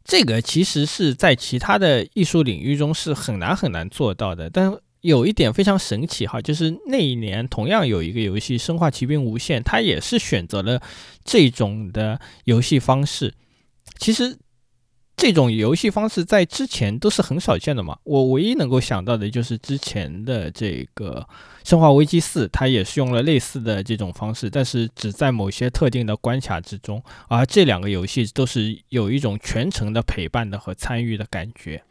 [0.03, 4.77] 这个其实是在其他的艺术领域中是很难很难做到的，但。
[5.01, 10.79] 有一点非常神奇哈，就是那一年同样有一个游戏《生化奇兵：无限》，它也是选择了
[11.25, 13.33] 这种的游戏方式。
[13.97, 14.37] 其实
[15.21, 17.95] 这种游戏方式在之前都是很少见的嘛。
[18.03, 21.23] 我唯一能够想到的就是之前的这个
[21.69, 27.03] 《生化危机四》，它也是用了类似的这种方式，但是只在某些特定的关卡之中。
[27.27, 31.83] 而这两个游戏都是有一种全程的陪伴的和参与的感觉。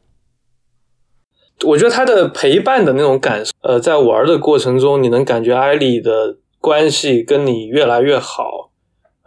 [1.64, 8.69] 我觉得他的陪伴的那种感受，呃，在玩的过程中，你能感觉艾莉的关系跟你越来越好，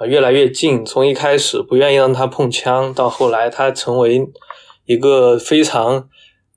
[0.06, 0.86] 越来越近。
[0.86, 4.28] 从一开始不愿意让他碰枪，到后来他成为
[4.86, 6.08] 一个非常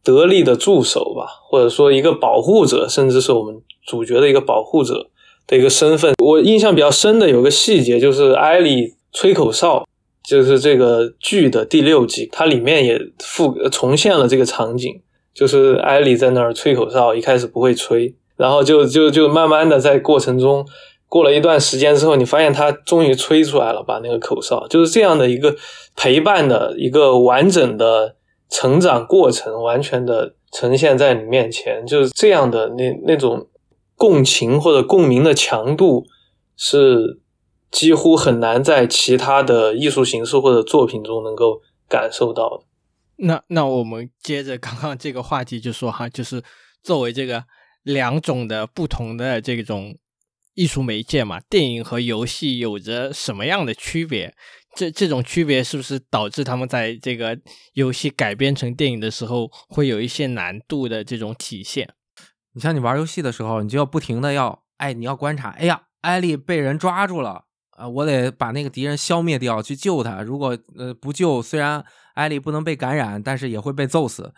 [0.03, 5.09] 得力的助手吧，或者说一个保护者，甚至是我们主角的一个保护者
[5.47, 6.15] 的一个身份。
[6.19, 9.87] 我印象比较深的有个细节，就是艾莉吹口哨，
[10.29, 15.03] 就是这个剧的第六集，它里面也复重现了这个场景。
[15.35, 20.67] 就是艾莉在那儿吹口哨，一开始不会吹，然后就就就慢慢的在过程中，
[21.09, 25.55] 过了一段时间之后，你发现他终于吹出来了，把那个口哨，就是这样的一个
[25.95, 28.17] 陪伴的一个完整的
[28.49, 33.49] 成长过程，完全的呈现在你面前，就是这样的那那种
[33.95, 36.07] 共情或者共鸣的强度，
[36.57, 37.21] 是
[37.71, 42.65] 几乎很难在其他的艺术形式或者作品中能够感受到的。
[43.19, 46.43] 那那我们接着刚刚这个话题就说哈，就是
[46.83, 47.45] 作为这个
[47.83, 49.97] 两种的不同的这种
[50.57, 54.35] 艺术媒介嘛，电影和游戏有着什么样的区别？
[54.75, 57.39] 这这种区别是不是导致他们在这个
[57.75, 61.89] 游戏改编成电影的时候会有一些难度的这种体现？
[62.55, 70.23] 你像你玩游戏的时候，你就要不停的要哎，你要观察，哎呀，艾丽被人抓住了啊，我得把那个敌人消灭掉，去救他。
[70.23, 74.33] 如果呃不救，虽然艾丽不能被感染，但是也会被揍死。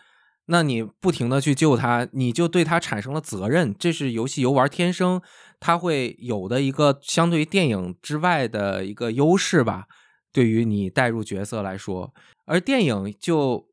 [0.50, 3.74] 那你不停的去救他，你就对他产生了责任。
[3.78, 5.20] 这是游戏游玩天生
[5.60, 9.86] 他会有的一个相对于电影之外的一个优势吧。
[10.32, 12.12] 对于你带入角色来说，
[12.44, 13.66] 而电影就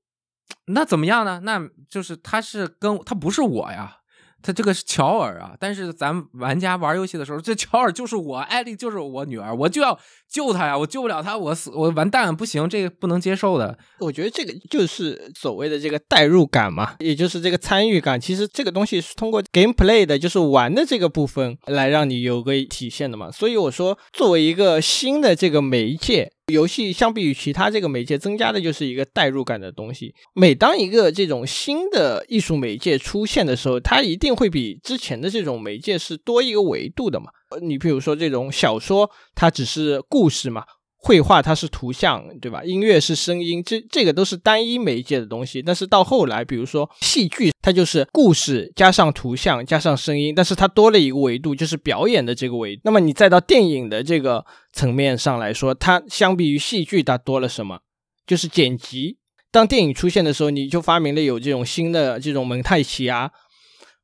[0.68, 1.42] 那怎么样呢？
[1.44, 3.98] 那就是他是跟他不是我呀。
[4.42, 10.00] 他这个是乔尔啊，但是咱玩家玩游戏的时候，这乔尔就是我，艾丽就是我女儿，我就要
[10.36, 13.78] 救他呀，我救不了他，我死我完蛋，不行，这个不能接受的。
[14.00, 18.20] 我觉得这个就是所谓的这个代入感嘛，也就是这个参与感。
[18.20, 23.32] 其实这个东西是通过 gameplay 的，就是玩的这个部分来让你有个体现的嘛。
[23.32, 26.34] 所以我说，作为一个新的这个媒介。
[26.54, 30.14] 游戏相比于其他这个媒介，增加的就是一个代入感的东西。
[30.36, 37.32] 每当一个这种新的艺术媒介出现的时候，它一定会比之前的这种媒介是多一个维度的嘛。
[37.62, 40.64] 你比如说这种小说，它只是故事嘛。
[40.98, 42.64] 绘画它是图像，对吧？
[42.64, 45.62] 音乐是声音，这这个都是单一媒介的东西。
[45.62, 52.82] 但是到后来，比如说戏剧，它就是故事加上图像加上声音，但是它多了一个维度，就是表演的这个维度。
[52.86, 57.82] 那么你再到电影的这个层面上来说，它相比于戏剧，它多了什么？
[58.26, 59.20] 就是剪辑。
[59.52, 63.30] 当电影出现的时候，你就发明了有这种新的这种蒙太奇啊。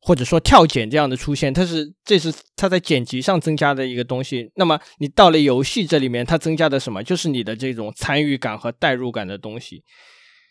[0.04, 4.50] 或者说跳剪这样的出现，它是这是它在剪辑上增加的一个东西。
[4.56, 7.04] 那么你到了游戏这里面，它增加的什么？
[7.04, 9.84] 就是你的这种参与感和代入感的东西。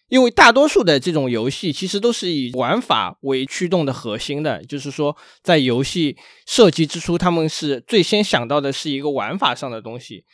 [0.08, 10.24] 因为大多数的这种游戏其实都是以玩法为驱动的核心的，就是说在游戏设计之初，他们是最先想到的是一个玩法上的东西。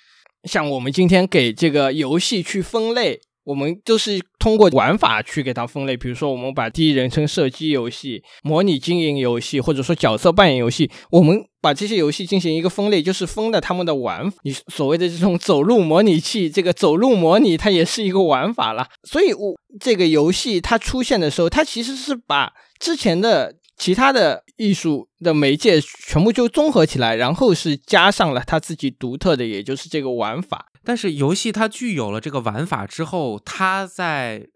[0.44, 3.20] 像我们今天给这个游戏去分类。
[3.46, 14.36] 我们就是通过玩法去给它分类，比如说我们把第一人称射击游戏、模拟经营游戏，或者说角色扮演游戏，我们把这些游戏进行一个分类，就是分的他们的玩法。
[14.42, 18.88] 你所谓的这种走路模拟器，这个走路模拟它也是一个玩法了。
[19.04, 30.72] 所以，我这个游戏它出现的时候，它其实是把之前的其他的艺术的媒介全部就综合起来，然后是加上了他自己独特的，也就是这个玩法。
[30.82, 34.46] 但是游戏它具有了这个玩法之后，它在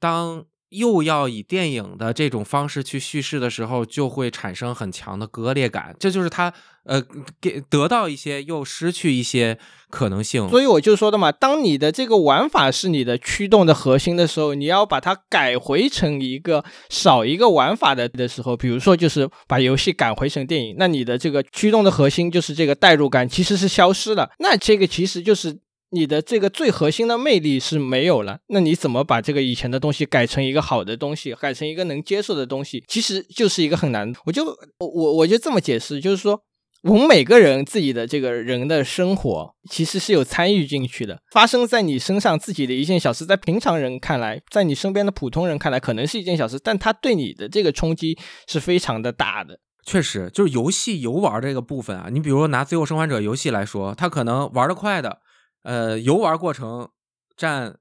[0.00, 0.44] 当
[0.76, 5.94] 又要以电影的这种方式去叙事的时候，就会产生很强的割裂感。
[5.98, 6.52] 这就是它
[6.84, 7.02] 呃
[7.40, 9.58] 给得到一些又失去一些
[9.90, 10.48] 可能性。
[10.48, 24.30] 所以我就说的嘛，当你的这个玩法是你的驱动的核心的时候，你要把它改回成一个少一个玩法的的时候，比如说就是把游戏改回成电影，那你的这个驱动的核心就是这个代入感其实是消失了。
[24.38, 25.58] 那这个其实就是。
[25.90, 34.12] 你的这个最核心的魅力是没有了，那你怎么把这个以前的东西改成一个好的东西，改成一个能接受的东西，其实就是一个很难。
[34.24, 34.44] 我就
[34.78, 36.40] 我我就这么解释，就是说
[36.82, 48.18] 我们每个人自己的这个人的生活其实是有参与进去的，发生在你身上自己的一件小事，在平常人看来，在你身边的普通人看来可能是一件小事，但它对你的这个冲击
[48.48, 49.60] 是非常的大的。
[49.84, 55.20] 确实，就是游戏游玩这个部分啊，你比如说拿《最后生还者》游戏来说，它可能玩的快的。
[55.66, 56.90] 呃，游玩过程
[57.36, 57.76] 占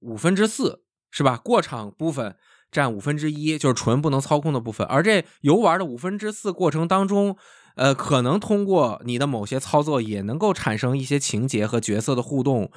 [0.00, 1.38] 五分之四，是吧？
[1.38, 2.36] 过场部分
[2.70, 4.86] 占五分之一，就是纯不能操控的部分。
[4.86, 7.38] 而这游玩的五分之四过程当中，
[7.76, 12.70] 呃，可能通过你的某些操作也能够产生一些情节和角色的互动，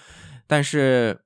[0.47, 1.25] 但是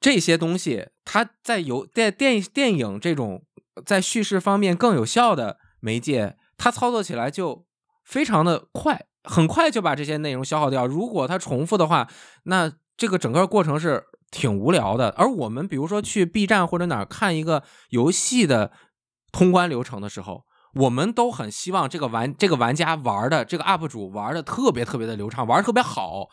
[0.00, 3.44] 这些东西它在游电电电影这种
[3.84, 7.66] 在叙事方面更有效的媒介，它操作起来就
[8.02, 9.04] 非常的快。
[9.24, 10.86] 很快就把这些内容消耗掉。
[10.86, 12.08] 如果它重复的话，
[12.44, 15.08] 那这个整个过程是挺无聊的。
[15.16, 18.70] 而我们比如说去 B 站或者哪儿看一个游戏的
[19.32, 20.44] 通关流程的时候，
[20.74, 26.28] 我们都很希望这个玩这个玩家玩的这个 UP 主玩的特别特别的流畅，玩的特别好。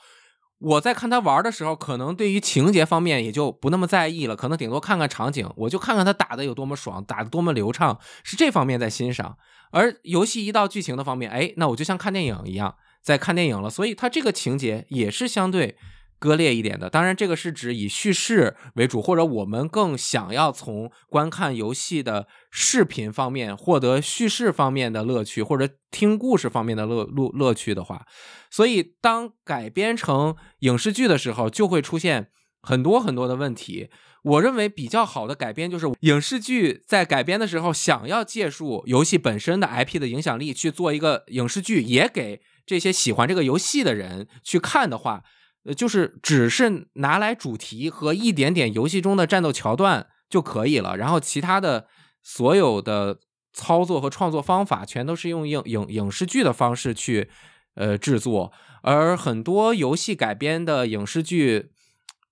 [0.59, 9.37] 我在看他玩的时候，可能对于情节方面也就不那么在意了，可能顶多看看场景，我就看看他打的有多么爽，打的多么流畅，是这方面在欣赏。
[9.71, 15.77] 而游戏一到剧情的方面，哎，那我就像看电影一样在看电影了，所以它这个情节也是相对
[16.19, 16.89] 割裂一点的。
[16.89, 28.05] 当然，这个是指以叙事为主，或者我们更想要从观看游戏的视频方面获得叙事方面的乐趣，或者听故事方面的乐乐乐趣的话，
[28.51, 32.29] 所以当改编成影视剧的时候，就会出现
[32.61, 33.89] 很多很多的问题。
[34.23, 45.23] 我认为比较好的改编就是影视剧在改编的时候，想要借助游戏本身的 IP 的影响力去做一个影视剧，也给这些喜欢这个游戏的人去看的话，
[45.63, 51.87] 呃，就是只是拿来主题和一点点游戏中的战斗桥段就可以了，然后其他的
[52.21, 53.19] 所有的
[53.53, 57.27] 操作和创作方法全都是用影影影视剧的方式去
[57.73, 58.53] 呃制作，
[58.83, 61.71] 而很多游戏改编的影视剧。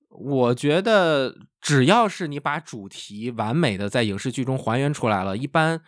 [0.09, 5.81] 我觉得只要是你把主题完美的在影视剧中还原出来了，一般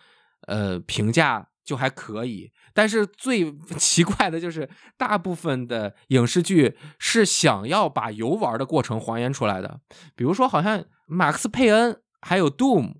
[0.46, 2.52] 呃评价就还可以。
[2.72, 9.80] 但是最 奇怪的就是，大部分的影视剧是想要把游玩的过程还原出来的。
[10.14, 12.94] 比如说，好像马克思佩恩还有 Doom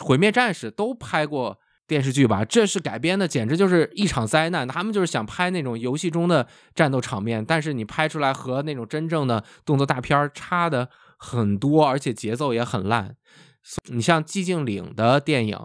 [0.00, 1.60] 毁灭战士都拍过。
[1.92, 4.66] 电视剧吧，这是改编的，简直就是一场灾难。
[4.66, 10.88] 他们就是想拍那种游戏中的战斗场面，但是你拍出来和那种真正的动作大片差的
[11.18, 13.16] 很多，而且节奏也很烂。
[13.90, 15.58] 你像《寂静岭》的电影，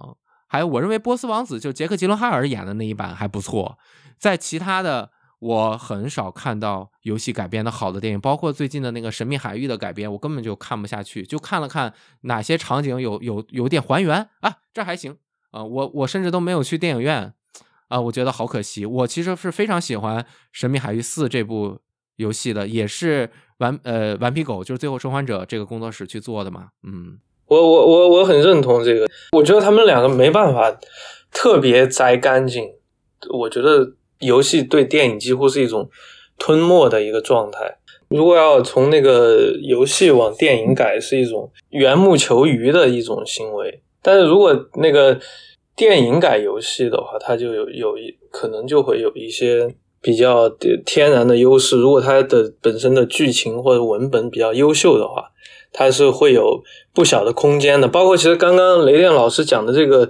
[0.49, 3.77] 还有我认为《波斯王子》就杰克·吉伦哈尔演的那一版还不错。
[4.19, 11.23] 在其他的，我很少看到游戏改编的好的电影，包括最近的那个《神秘海域》的改编，我根本就看不下去。
[11.23, 15.15] 就看了看哪些场景有有有点还原啊，这还行。
[15.51, 17.33] 啊，我我甚至都没有去电影院，
[17.87, 18.85] 啊，我觉得好可惜。
[18.85, 20.21] 我其实是非常喜欢
[20.51, 21.79] 《神秘海域四》这部
[22.17, 23.29] 游戏的，也是
[23.59, 26.69] 顽呃顽皮狗就是《最后生还者》这个工作室去做的嘛。
[26.83, 30.77] 嗯，我我我我很认同这个，我觉得他们两个没办法
[31.31, 32.63] 特别摘干净。
[33.31, 35.89] 我觉得游戏对电影几乎是一种
[36.37, 37.79] 吞没的一个状态。
[38.09, 43.81] 如果要从那个游戏往电影改，是一种缘木求鱼的一种行为。
[44.07, 45.19] 但是如果那个
[45.75, 50.47] 电影改游戏的话，它就有有一可能就会有一些比较
[50.85, 51.77] 天然的优势。
[51.77, 55.25] 如果它的本身的剧情或者文本比较优秀的话，
[55.73, 57.89] 它是会有不小的空间的。
[57.89, 60.09] 包括其实刚刚雷电老师讲的这个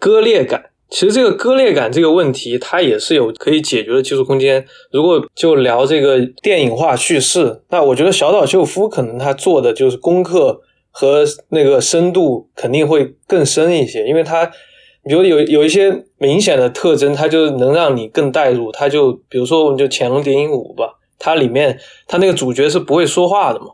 [0.00, 4.66] 割裂感，其实这个割裂感这个问题，它也是有可以解决的技术空间。
[4.90, 10.62] 如果就聊这个电影化叙事，那我觉得小岛秀夫可能他做的就是功课。
[10.90, 14.46] 和那个深度肯定会更深一些，因为它，
[15.04, 18.72] 比如有有一些明显的特征，它就能让你更带入。
[18.72, 23.66] 它就比如说，我们就《潜龙谍影五》吧，它里面它那个主角是不会说话的嘛，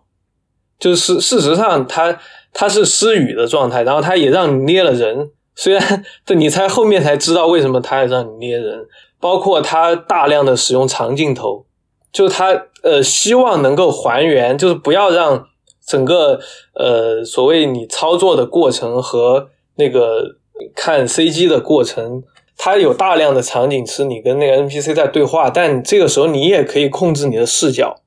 [0.78, 2.18] 就是事实上他
[2.52, 8.86] 他是失语的状态，然后他也让你捏了人，虽然 这你才后面才知道为什么他要让你捏人，
[9.18, 11.64] 包括他大量的使用长镜头，
[12.12, 15.46] 就是他呃希望能够还原，就是不要让。
[15.87, 16.41] 整个
[16.74, 20.37] 呃所谓你操作的过程和那个
[20.74, 22.22] 看 CG 的过程，
[22.57, 28.03] 它有大量的场景是你跟那个 NPC 在对话，但这个时候你也可以控制你的视角，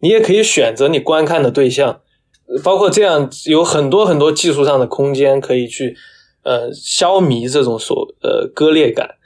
[0.00, 2.00] 你也可以选择你观看的对象，
[2.62, 5.96] 包括这样有很多很多技术上的空间可以去
[6.42, 9.16] 呃消弭这种所呃割裂感。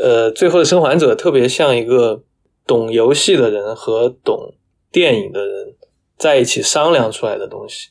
[0.00, 2.22] 呃，最后的生还者特别像一个
[2.66, 4.54] 懂游戏的人和懂
[4.92, 5.74] 电影的人
[6.18, 7.88] 在一起商量出来的东西。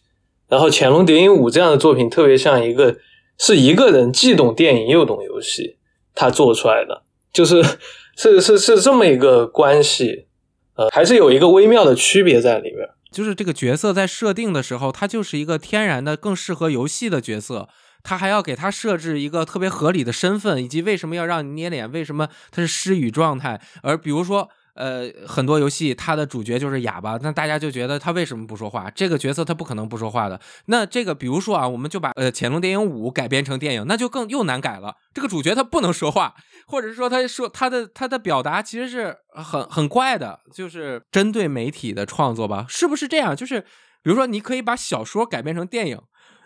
[0.47, 2.97] 然后《潜龙谍影五》这样的作品特别像一个
[3.37, 5.77] 是一个人既懂电影又懂游戏，
[6.15, 7.03] 他做出来的
[7.33, 7.63] 就是
[8.15, 10.27] 是是是这么一个关系。
[10.75, 12.87] 呃，还是有一个微妙的区别在里面。
[13.11, 17.67] 就是这个角色在设定的时候，他就是一个天然的更适合游戏的角色。
[18.03, 23.59] 他还要给他设置一个特别合理的身份，以及为什么要让你捏脸，为什么他是失语状态。
[23.81, 28.89] 而比如说，呃，很多游戏它的主角就是哑巴，那大家就觉得他为什么不说话？
[28.91, 30.39] 这个角色他不可能不说话的。
[30.67, 34.95] 那这个，比如说啊，我们就把呃《潜龙电影五》改编成电影，那就更又难改了。
[35.13, 36.35] 这个主角他不能说话，
[36.67, 42.65] 或者是说他说他的他的表达其实是很很怪的，就是针对媒体的创作吧？
[42.69, 43.35] 是不是这样？
[43.35, 43.61] 就是
[44.03, 45.99] 比如说，你可以把小说改编成电影。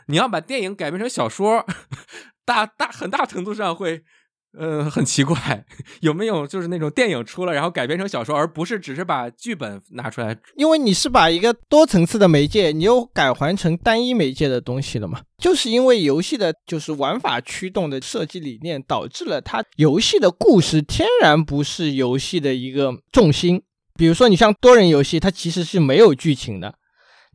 [0.08, 1.64] 你要把电影改编成小说，
[2.44, 4.04] 大大很大程度上会，
[4.58, 5.66] 呃，很奇怪。
[6.02, 10.38] 有没有就是那种电影出了，然后改编成小说，而不是只是把剧本拿出来？
[10.56, 15.22] 因为你是把一个多层次的媒介，你又改换成单一媒介的东西了嘛？
[15.38, 23.64] 就是因为游戏的就是玩法驱动的设计理念，导致了它游戏的故事天然不是游戏的一个重心。
[23.96, 26.76] 比如说，你像多人游戏，它其实是没有剧情的。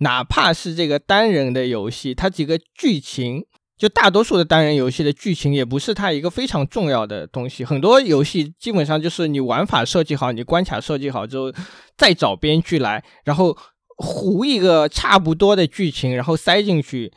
[0.00, 3.46] 哪怕是这个单人的游戏，它几个剧情，
[3.78, 7.64] 就大多数的单人游戏的剧情也不是它一个非常重要的东西。
[7.64, 11.52] 很多游戏基本上就是你玩法设计好，你关卡设计好之后，
[11.96, 13.56] 再找编剧来，然后
[13.98, 17.12] 糊一个差不多的剧情，然后塞进去，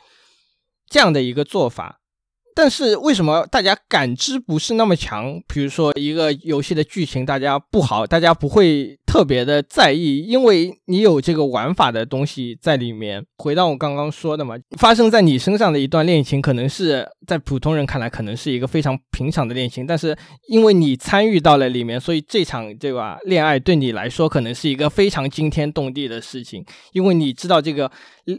[0.88, 1.96] 这样的一个做法。
[2.54, 5.40] 但是为什么大家感知不是那么强？
[5.48, 13.26] 比如说一个游戏的剧情大家不好，大家不会特别的在意，因为你有这个玩法的东西在里面。
[13.38, 27.90] 回到我刚刚说的嘛，发生在你身上的一段恋情，可能是在普通人看来可能是一个非常平常的恋情，但是因为你参与到了里面，所以这场对吧恋爱对你来说可能是一个非常惊天动地的事情，因为你知道这个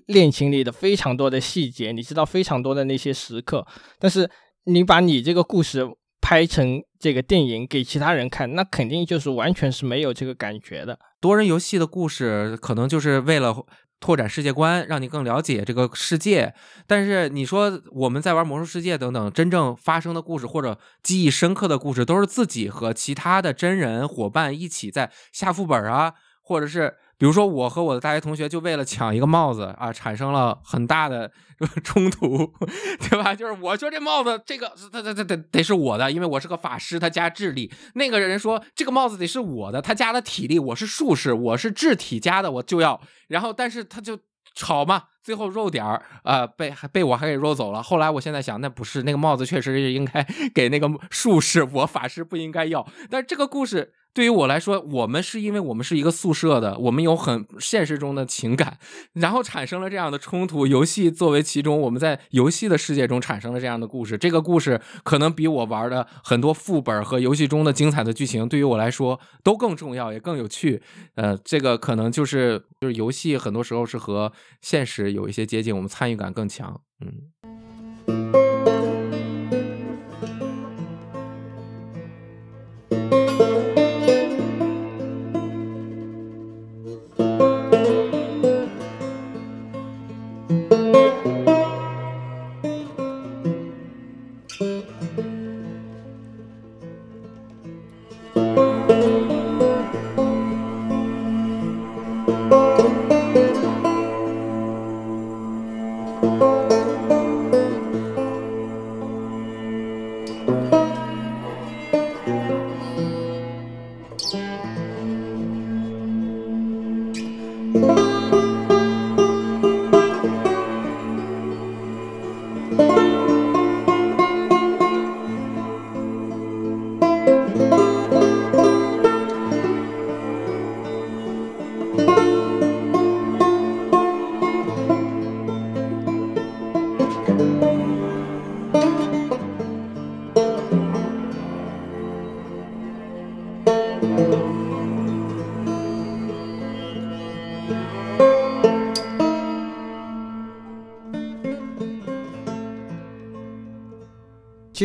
[0.05, 3.67] 恋情里的非常多的细节，你知道非常多的那些时刻。
[3.99, 4.29] 但是
[4.63, 5.85] 你把你这个故事
[6.31, 10.97] 拍成这个电影给其他人看，那肯定就是完全是没有这个感觉的。
[11.19, 13.53] 多人游戏的故事可能就是为了
[13.99, 16.53] 拓展世界观，让你更了解这个世界。
[16.87, 26.93] 但是你说我们在玩魔兽世界等等，真正发生的故事或者记忆深刻的故事，都是自己和其他的真人伙伴一起在下副本啊，或者是。
[27.21, 31.31] 比如说，我和我的大学同学就为了抢一个帽子啊，产生了很大的
[31.85, 32.51] 冲突，
[32.99, 33.35] 对吧？
[33.35, 37.71] 就是我说这帽子，这个他他他得得是我的，因为我是个法师，他加智力。
[37.93, 42.99] 那个人说这个帽子得是我的，他加了体力，我是术士，我是智体加的，我就要。
[43.27, 44.17] 然后，但是他就
[44.55, 47.83] 吵嘛，最后肉点儿啊被被我还给肉走了。
[47.83, 52.87] 后来我现在想，那不是那个帽子，确实是应该 给那个术士，我法师不应该要。
[53.11, 53.93] 但是这个故事。
[54.13, 58.77] 对于我来说，我们是因为我们是一个宿舍的，我们有很现实中的情感，
[59.13, 60.67] 然后产生了这样的冲突。
[60.67, 64.17] 游戏作为其中，我们在游戏的世界中产生了这样的故事。
[64.17, 70.81] 这个故事可能比我玩的很多副本和游戏中的精彩的剧情，对于我来说都更重要，也更有趣。
[71.15, 76.81] 呃，这个可能就是就是游戏很多时候是和现实有一些接近，我们参与感更强。
[76.99, 77.31] 嗯。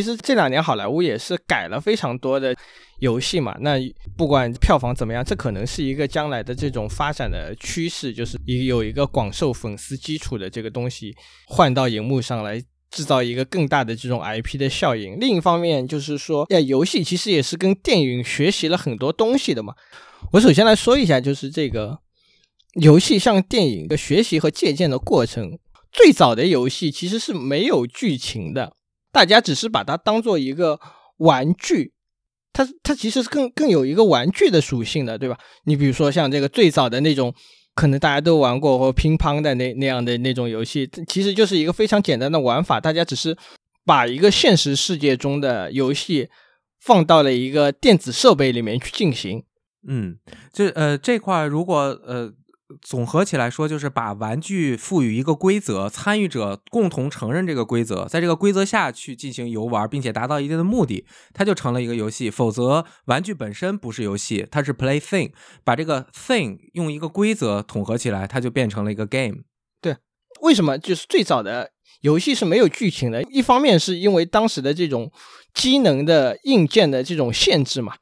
[0.06, 2.56] 实这两年好莱坞也是改了非常多的
[3.00, 3.54] 游戏嘛。
[3.60, 3.76] 那
[4.16, 11.14] 不管票房怎么样，这可能是一个将来的这种发展的趋势，就是一有一个广受粉丝基础的这个东西
[11.48, 15.18] 换到荧幕上来，制造一个更大的这种 IP 的效应。
[15.20, 19.74] 另一方面就是说，呀，游戏其实也是跟电影学习了很多东西的嘛。
[20.32, 21.98] 我首先来说一下，就是这个
[22.80, 25.58] 游戏向电影的学习和借鉴的过程。
[25.92, 28.74] 最早的游戏其实是没有剧情的，
[29.16, 30.78] 大家只是把它当做一个
[31.16, 31.94] 玩具，
[32.52, 35.38] 它它其实是更更有一个玩具的属性的，对吧？
[35.64, 37.34] 你比如说像这个最早的那种，
[37.74, 43.34] 可能大家都玩过或乒乓的那那样的那种游戏，其实就是一个非常简单的玩法，大家只是
[43.86, 46.28] 把一个现实世界中的游戏
[46.78, 49.42] 放到了一个电子设备里面去进行。
[49.88, 50.18] 嗯，
[50.52, 52.34] 这呃这块如果呃。
[52.82, 62.28] 总合起来说，就是把玩具赋予一个规则，参与者共同承认这个规则，在这个规则下去进行游玩，并且达到一定的目的，它就成了一个游戏。
[62.28, 65.30] 否则，玩具本身不是游戏，它是 play thing。
[65.62, 69.44] 把这个 thing 用一个规则统合起来，它就变成了一个 game。
[69.80, 69.96] 对，
[70.42, 73.22] 为什么就是最早的游戏是没有剧情的？
[73.24, 75.12] 一方面是因为当时的这种
[75.54, 77.94] 机能的硬件的这种限制嘛，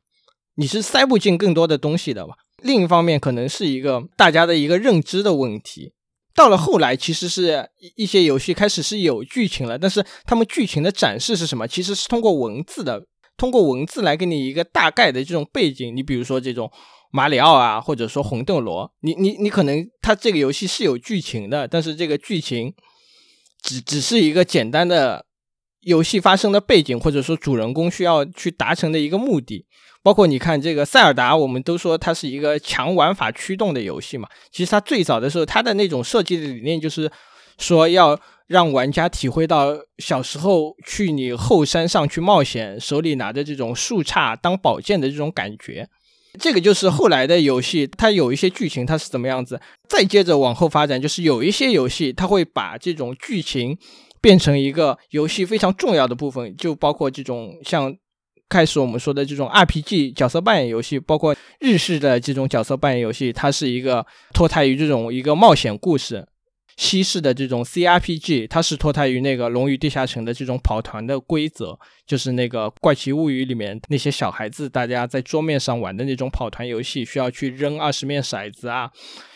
[0.55, 2.35] 你是塞不进更多的东西的嘛。
[2.65, 5.93] 另一方面，可能是一个大家的一个认知的问题。
[6.35, 11.69] 到了后来，其实是一些游戏开始是有剧情了，但是他们剧情的展示是什么？
[11.69, 13.07] 其实是通过文字的，
[13.37, 15.95] 通过文字来给你一个大概的这种背景。
[15.95, 16.69] 你比如说这种
[17.13, 22.75] 马里奥啊，或者说红斗罗，你你你可能它这个游戏是有剧情的，但是这个剧情
[23.63, 25.27] 只只是一个简单的
[25.85, 29.65] 游戏发生的背景，或者说主人公需要去达成的一个目的。
[30.03, 34.29] 包括你看这个塞尔达，我们都说它是一个强玩法驱动的游戏嘛。
[34.51, 37.11] 其实它最早的时候，它的那种设计的理念就是
[37.57, 45.89] 说要让玩家体会到小时候去你后山上去冒险，手里拿着这种树杈当宝剑的这种感觉。
[46.39, 49.59] 这个就是后来的游戏，它有一些剧情，它是怎么样子？
[49.89, 53.79] 再接着往后发展，就是有一些游戏，它会把这种剧情
[54.25, 57.95] 变成一个游戏非常重要的部分，就包括这种像。
[58.47, 66.21] 开始我们说的这种 RPG 角色扮演游戏，包括日式的这种角色扮演游戏，它是一个脱胎于这种一个冒险故事；
[66.77, 78.91] 西式的这种 CRPG，它是脱胎于那个《龙与地下城》的这种跑团的规则，就是那个《怪奇物语》里面那些小孩子大家在桌面上玩的那种跑团游戏，需要去扔二十面骰子啊，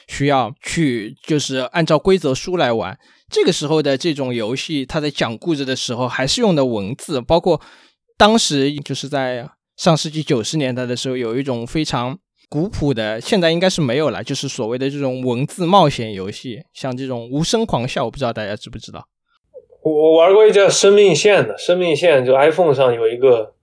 [0.09, 2.99] 需要去就是按照规则书来玩。
[3.31, 7.61] 这个时候的这种游戏，它在讲故事的时候还是用的文字，包括。
[8.21, 19.07] 当时就是在上世纪九十年代的时候，有一种非常古朴的，现在应该是没有了，就是所谓的这种文字冒险游戏，像这种无声狂笑，我不知道大家知不知道。
[19.85, 23.55] 我我玩过一叫生命线的，生命线就 iPhone 上有一个，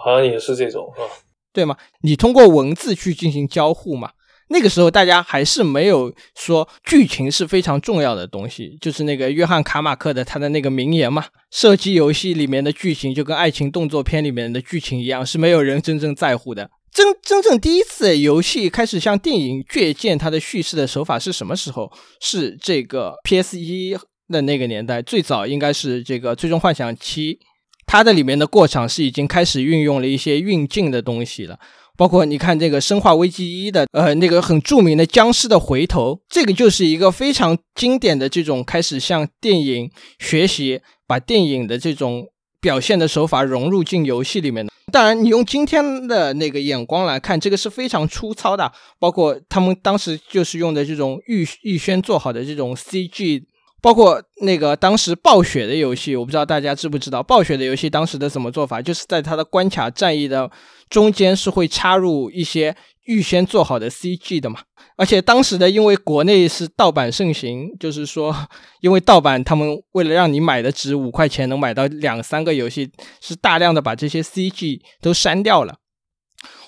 [0.00, 1.08] 好像也是这种，是吧？
[1.52, 1.76] 对吗？
[2.02, 4.12] 你通过文字去进行交互嘛？
[4.48, 16.70] 那个时候大家还是没有说剧情是非常重要的东西，就是那个约翰卡马克的他的那个名言嘛，射击游戏里面的剧情就跟爱情动作片里面的剧情一样，是没有人真正在乎的。
[16.92, 21.92] 真真正第一次游戏开始向电影借鉴它的叙事的手法是什么时候？
[22.20, 23.94] 是这个 PS 一
[24.28, 27.38] 的那个年代，最早应该是这个最终幻想七，
[27.84, 31.58] 它的里面的过场是已经开始运用了一些运镜的东西了。
[31.96, 42.26] 包括你看这个《生化危机一》的，呃，那个很著名的僵尸的回头，这个就是一个非常经典的这种开始向电影学习，把电影的这种
[42.60, 44.72] 表现的手法融入进游戏里面的。
[44.92, 48.70] 当然，你用今天的那个眼光来看，这个是非常粗糙的。
[49.00, 53.42] 包括他们当时就是用的这种预预先做好的这种 CG。
[53.82, 60.50] 包括那个当时暴雪的游戏，我不知道大家知不知道，暴雪的游戏当时的怎么做法，就是在它的关卡战役的
[60.88, 62.74] 中间是会插入一些
[63.04, 64.60] 预先做好的 CG 的嘛。
[64.96, 68.34] 而且当时的因为国内是盗版盛行，就是说
[68.80, 75.76] 因为盗版，他们为了让你买的值五块钱能买到两三个游戏，是大量的把这些 CG 都删掉了。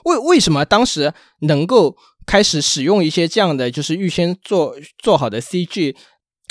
[0.04, 1.96] 为为什么当时能够
[2.26, 5.96] 开始使用一些这样的就是预先做做好的 CG？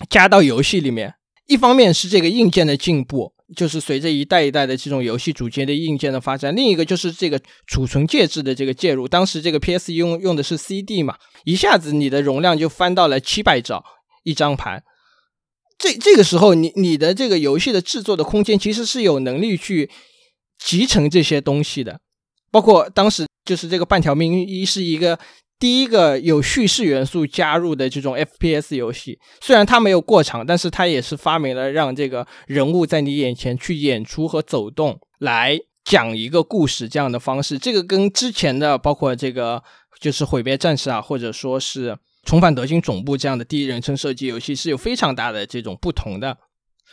[0.09, 1.15] 加到游戏里面，
[1.47, 9.07] 一方面是这个硬件的进步，就是随着一代一代的这种游戏主机的硬件的发展；另一个就是这个储存介质的这个介入。
[9.07, 13.83] 当时这个 PS 用用的是 CD 嘛，一下子你的容量就翻到了七百兆
[14.23, 14.83] 一张盘。
[15.77, 19.89] 这这个时候，你你的这个游戏的制作的空间其实是有能力去
[20.59, 21.99] 集成这些东西的。
[22.51, 25.17] 包括当时就是这个半条命一是一个。
[25.59, 34.99] 第一个有叙事元素加入的这种 FPS 游戏，虽然它没有过场，但是它也是发明了让这个人物在你眼前去演出和走动。
[35.19, 37.57] 来讲一个故事这样的方式。
[37.57, 39.63] 这个跟之前的包括这个
[39.99, 46.37] 就是毁灭战士啊，或者说是重返德军总部这样的第一人称射击游戏是有非常大的这种不同的。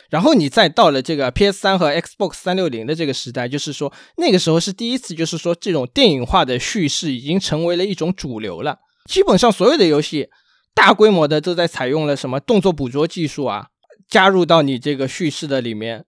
[0.09, 8.79] 然后你再到了这个 PS 三和 Xbox 三六零的这个时代，就是说那个时候是第一次，就是说这种电影化的叙事已经成为了一种主流了。
[9.09, 10.29] 基本上所有的游戏
[10.73, 13.67] 大规模的都在采用了什么动作捕捉技术啊，
[14.09, 16.05] 加入到你这个叙事的里面。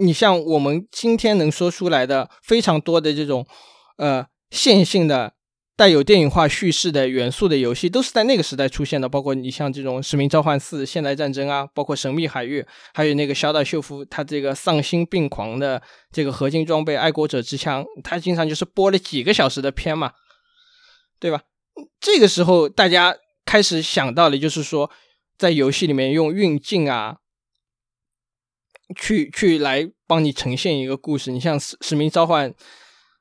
[0.00, 3.46] 你像我们今天能说出来的非常多的这种
[3.98, 5.33] 呃线性的。
[5.76, 12.62] 带有电影化叙事的元素的游戏都是在那个时代出现的，包括你像这种《使命召唤四：现代战争》啊，包括《神秘海域》，
[12.92, 20.12] 还有那个小岛秀夫他这个丧心病狂的这个合金装备《爱国者之枪》，他经常就是播了几个小时的片嘛，
[21.18, 21.42] 对吧？
[22.00, 24.88] 这个时候大家开始想到了，就是说
[25.36, 27.16] 在游戏里面用运镜啊，
[28.96, 31.32] 去去来帮你呈现一个故事。
[31.32, 32.54] 你像《使使命召唤：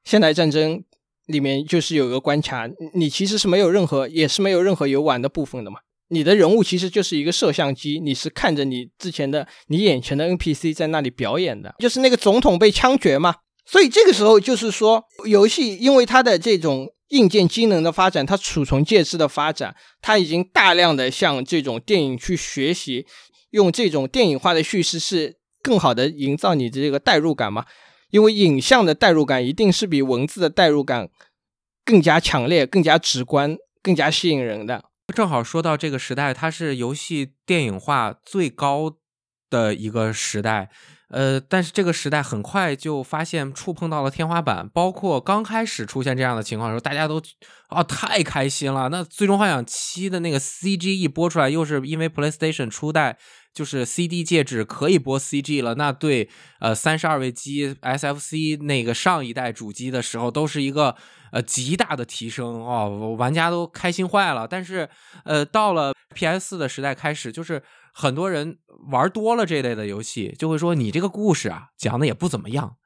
[0.04, 0.78] 现代战争》。
[1.28, 5.78] 里面就是有一个关卡，你其实是没有任何，也是没有任何游玩的部分的嘛。
[6.10, 13.36] 你的人物其实就是一个摄像机，你是看着你之前的你眼前的 NPC 在那里表演的，就是那个总统被枪决嘛。
[13.66, 23.06] 所以这个时候就是说，游戏因为它的这种硬件机能的发展，它储存介质的发展，它已经大量的向这种电影去学习，
[23.52, 27.66] 用这种电影化的叙事是更好的营造你的这个代入感嘛。
[28.14, 31.10] 因为影像的代入感一定是比文字的代入感
[31.84, 34.86] 更加强烈、更加直观、更加吸引人的。
[35.16, 38.98] 正好说到这个时代，它是游戏电影化最高
[39.50, 40.70] 的一个时代。
[41.10, 47.20] 呃，但是这个时代很快就发现触碰到了天花板，包括刚开始出现这样的情况的时候，大家都
[47.70, 48.90] 啊太开心了。
[48.90, 53.18] 那《最终幻想七》的那个 CG 一播出来，又是因为 PlayStation 初代。
[53.54, 56.30] 就是 CD 介质可以播 CG 了，那对
[56.60, 60.96] 呃三十二位机 SFC 那个上一代主机的时候都是一个
[61.32, 64.48] 呃极大的提升哦，玩家都开心坏了。
[64.48, 64.90] 但是
[65.24, 67.62] 呃到了 PS 四的时代开始，就是
[67.94, 68.58] 很多人
[68.92, 72.78] 玩多了这类的游戏，就会说你这个故事啊讲的也不怎么样。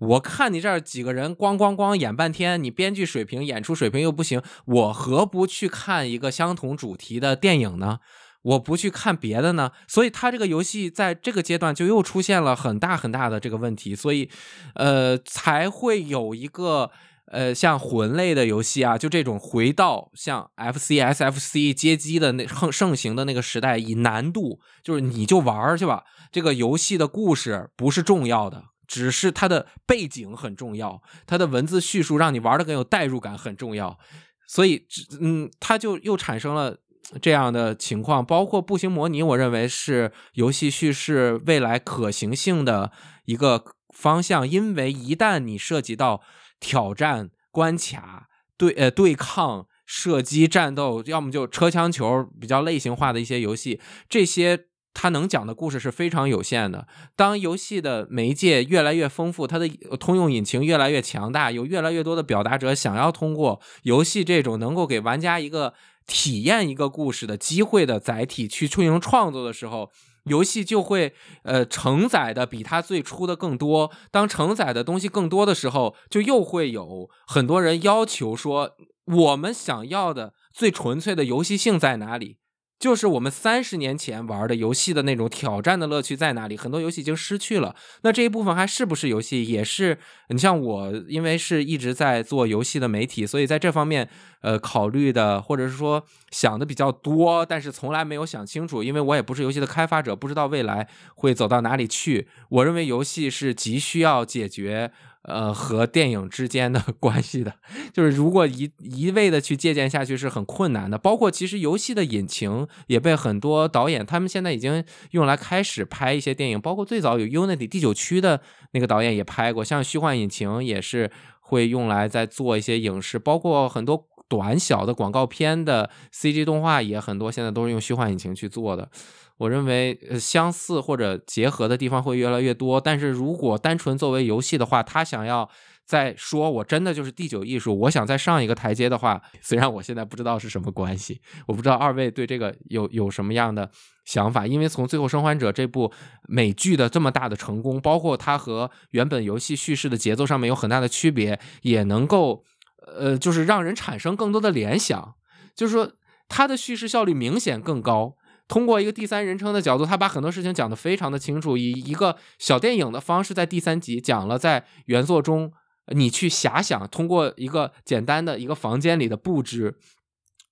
[0.00, 8.00] 我看你这儿几个人咣咣咣演半天，你编剧水平、演出水平又不行，我何不去看一个相同主题的电影呢？
[8.44, 14.28] 我不去看别的呢，所以它这个游戏在这个阶段就又出现了很大很大的这个问题，所以，
[14.74, 16.90] 呃，才会有一个
[17.28, 33.98] 呃像魂类的游戏啊，就这种回到像 F C S F C 街机的那盛盛行的那个时代，以难度就是你就玩去吧，这个游戏的故事不是重要的，只是它的背景很重要，它的文字叙述让你玩的更有代入感很重要，
[34.46, 34.86] 所以
[35.18, 36.76] 嗯，它就又产生了。
[37.20, 42.90] 这样的情况，包括步行模拟，我认为是游戏叙事未来可行性的
[43.26, 43.62] 一个
[43.94, 44.48] 方向。
[44.48, 46.22] 因为一旦你涉及到
[46.58, 53.78] 挑战关卡、对呃对抗、射击、战斗，要么就车枪球比较类型化的一些游戏，
[54.08, 56.88] 这些它能讲的故事是非常有限的。
[57.14, 59.68] 当游戏的媒介越来越丰富，它的
[60.00, 65.74] 通用引擎越来越强大，有越来越多的表达者想要通过游戏这种能够给玩家一个。
[66.06, 69.90] 体验一个故事的机会的载体去进行创作的时候，
[70.24, 73.90] 游戏就会呃承载的比它最初的更多。
[74.10, 78.76] 当承载的东西更多的时候，就又会有很多人要求说，
[79.06, 82.38] 我们想要的最纯粹的游戏性在哪里？
[82.84, 86.54] 就是我们三十年前玩的游戏的那种挑战的乐趣在哪里？
[86.54, 87.74] 很多游戏已经失去了。
[88.02, 89.42] 那这一部分还是不是游戏？
[89.46, 89.96] 也是
[90.28, 94.10] 你像我，因为是一直在做游戏的媒体，所以在这方面，
[94.42, 102.28] 呃，考虑的或者是说想的比较多，但是从来没有想清楚，因为我也不是游戏的开发者，不知道未来会走到哪里去。
[102.50, 104.92] 我认为游戏是急需要解决。
[105.24, 107.54] 呃，和电影之间的 关系的，
[107.92, 110.98] 就是如果一一味的去借鉴下去是很困难的。
[110.98, 116.60] 包括其实游戏的引擎也被很多导演，他们现在已经用来开始拍一些电影。
[116.60, 118.40] 包括最早有 Unity 第九区的
[118.72, 121.10] 那个导演也拍过，像虚幻引擎也是
[121.40, 128.88] 会用来在做一些影视，包括很多短小的广告片的 CG 动画也很多，现在都是用虚幻引擎去做的。
[129.36, 135.48] 我认为呃相似或者结合的地方会越来越多，但是如果单纯作为游戏的话，他想要
[135.84, 143.70] 再说我真的就是第九艺术，我想再上一个台阶的话， 虽然我现在不知道是什么关系，我不知道二位对这个有有什么样的
[144.04, 145.92] 想法，因为从《最后生还者》这部
[146.28, 152.44] 美剧的这么大的成功，包括它和原本游戏叙事的节奏上面有很大的区别，也能够
[152.86, 155.14] 呃，就是让人产生更多的联想，
[155.54, 155.92] 就是说
[156.28, 158.16] 它的叙事效率明显更高。
[158.46, 165.50] 通过一个第三人称的角度，他把很多事情讲得非常的清楚，以一个小电影的方式，在第三集讲了在原作中
[165.94, 169.78] 你去遐想，通过一个简单的一个房间里的布置。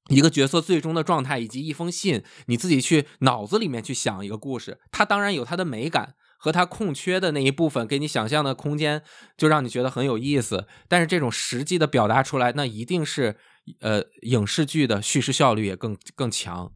[0.09, 9.01] 一个角色最终的状态，以及一封信，你自己去脑子里面去想一个故事，它当然有它的美感和它空缺的那一部分，给你想象的空间，
[9.39, 10.65] 就让你觉得很有意思。
[10.89, 13.37] 但是这种实际的表达出来，那一定是
[13.81, 16.73] 呃影视剧的叙事效率也更更强。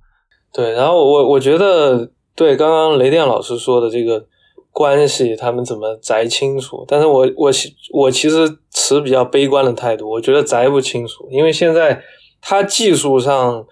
[0.53, 4.27] 对，然后我我觉得对刚刚雷电老师说的这个
[4.71, 6.85] 关系，他们怎么摘清楚？
[6.87, 7.51] 但是我我
[7.93, 12.05] 我其实持比较悲观的态度，我觉得摘不清楚，因为现在。
[12.49, 13.67] 它技术上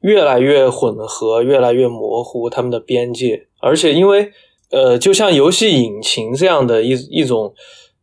[0.00, 3.46] 越来越混合，越来越模糊，他们的边界。
[3.62, 4.30] 而且，因为
[4.70, 7.54] 呃，就像游戏引擎这样的一一种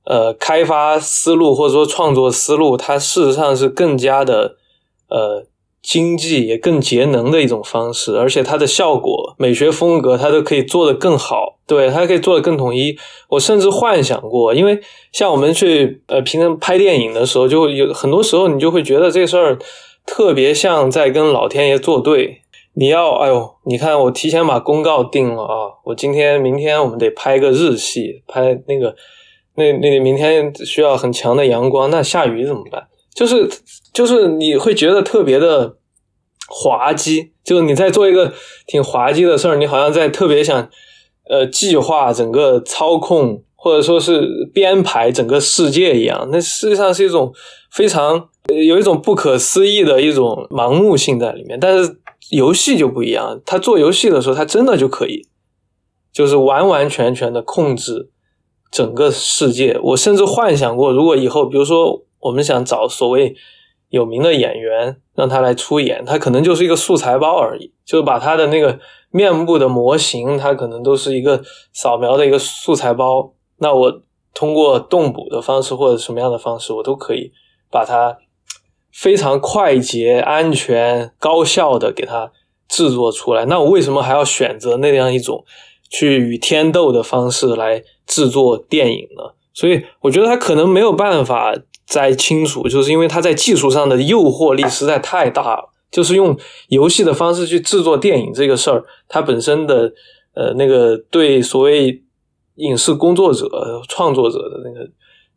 [0.05, 4.57] 呃开发思路或者说创作思路，它事实上是更加的
[5.09, 5.45] 呃
[5.82, 8.18] 经济也更节能的一种方式。
[8.18, 11.57] 而且，它的效果、美学风格，它都可以做得更好。
[11.65, 12.97] 对，它可以做得更统一。
[13.30, 14.80] 我甚至幻想过，因为
[15.11, 19.57] 像我们去呃平常拍电影的时候，就会有很多时候，你就会觉得这事儿。
[20.09, 22.41] 特别像在跟老天爷作对，
[22.80, 28.95] 你要，哎呦，你看我提前把公告定了啊，我今天、明天我们得拍个日戏，拍那个，
[29.55, 32.88] 那那个明天需要很强的阳光，那下雨怎么办？
[33.15, 33.49] 就是
[33.91, 35.78] 就是你会觉得特别的
[36.47, 38.32] 滑稽，就是你在做一个
[38.67, 40.69] 挺滑稽的事儿，你好像在特别想
[41.28, 47.34] 呃计划整个操控或者说是编排整个世界一样，那实际上是一种
[47.71, 48.30] 非常。
[48.49, 51.97] 有一种不可思议的一种盲目性在里面，但是
[52.30, 53.41] 游戏就不一样。
[53.45, 55.28] 他做游戏的时候，他真的就可以，
[56.11, 58.11] 就是完完全全的控制
[58.71, 59.80] 整个世界。
[59.82, 63.36] 我甚至幻想过，如果以后，比如说我们想找所谓
[63.89, 68.80] 有名的演员让他来出演，他可能就是一个素材包而已，就是把他的那个
[69.11, 71.41] 面部的模型，他可能都是一个
[71.73, 73.34] 扫描的一个素材包。
[73.59, 74.01] 那我
[74.34, 77.32] 通过动捕的方式或者什么样的方式，我都可以
[77.71, 78.17] 把它。
[78.91, 82.31] 非常快捷、安全、高效的给它
[82.67, 85.45] 制作出来，那我为什么还要选择那样一种
[85.89, 89.33] 去与天斗的方式来制作电影呢？
[89.53, 95.69] 所以我觉得他可能没有办法再清楚，就是因为他在技术上的诱惑力实在太大了。
[95.89, 99.91] 就是用游戏的方式去制作电影这个事儿，它本身的
[100.33, 102.03] 呃那个对所谓
[102.55, 103.49] 影视工作者、
[103.88, 104.89] 创作者的那个。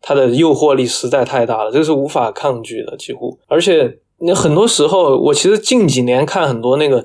[0.03, 3.39] 它的诱惑力实在太大了，这是无法抗拒的，几乎。
[3.49, 7.05] 而且，你很多时候，我其实近几年看很多那个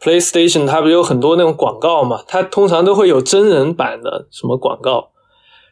[0.00, 2.24] PlayStation，它不是有很多那种广告嘛？
[2.26, 5.10] 它通常都会有真人版的什么广告，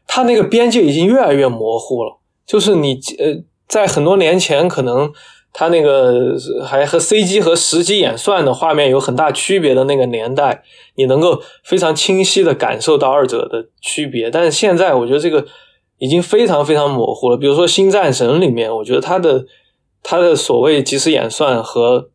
[0.07, 2.19] 它那个边界已经越来越模糊了。
[2.47, 5.13] 就是你呃，在很多年前，可能
[5.53, 10.63] 它那个还和 CG 和实际演算的画面有很大区别的那个年代，
[10.95, 14.31] 你能够非常清晰的感受到二者的区别。
[14.31, 15.45] 但是现在，我觉得这个。
[16.03, 17.37] 已经非常非常模糊了。
[17.37, 19.47] 比如说《新战神》里面，我觉得它的
[20.03, 22.09] 它的所谓即时演算和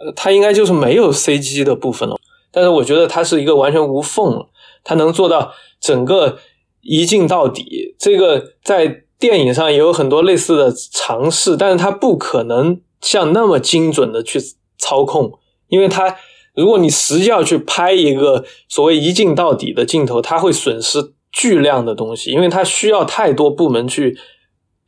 [0.00, 2.16] 呃，它应该就是没有 CG 的部分了。
[2.50, 4.48] 但是我觉得它是一个完全无缝了，
[4.82, 6.38] 它能做到整个
[6.80, 7.94] 一镜到底。
[8.00, 14.40] 这个在电影上也有很多类似的尝试，但是它不可能像那么精准的去
[14.76, 16.16] 操控，因为它
[16.56, 21.12] 如果你实际要去拍一个所谓一镜到底的镜头，它会损失。
[21.32, 24.18] 巨量的东西，因为它需要太多部门去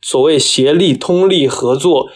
[0.01, 2.09] 所谓协力、通力、合作，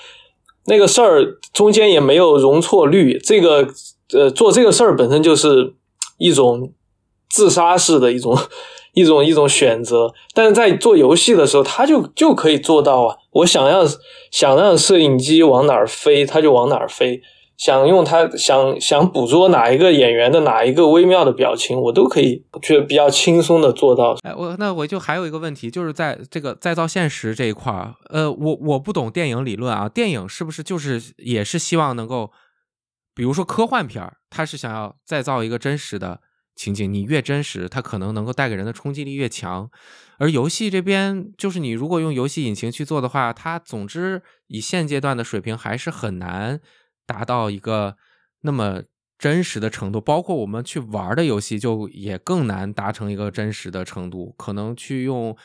[0.65, 3.17] 那个事儿中间也没有容错率。
[3.17, 3.67] 这个
[4.13, 5.73] 呃，做这个事儿本身就是
[6.17, 6.73] 一种
[7.29, 8.37] 自杀式的一种
[8.93, 10.13] 一种一种选择。
[10.33, 13.17] 但是在做游戏的时候，它就就可以做到啊！
[13.31, 13.85] 我想要
[14.31, 17.21] 想让摄影机往哪儿飞，它就往哪儿飞。
[17.57, 24.15] 想用他想想捕捉哪一个演员的哪一个微妙的表情，我都可以觉得比较轻松的做到。
[24.21, 32.31] 哎，我那我就还有一个问题，就是在这个再造现实这一块儿，呃，我我不懂电影理论啊，电影是不是就是也是希望能够，
[33.15, 36.21] 比如说科幻片儿，它是想要再造一个真实的
[36.55, 39.67] 情景，你越真实，它可能能够带给人的冲击力越强。
[40.19, 46.59] 而游戏这边，就是你如果用游戏引擎去做的话，它总之以现阶段的水平还是很难。
[47.07, 47.97] 达到一个
[48.41, 48.83] 那么
[49.17, 54.35] 真实的程度，包括我们去玩的游戏，就也更难达成一个真实的程度。
[54.37, 55.35] 可能去用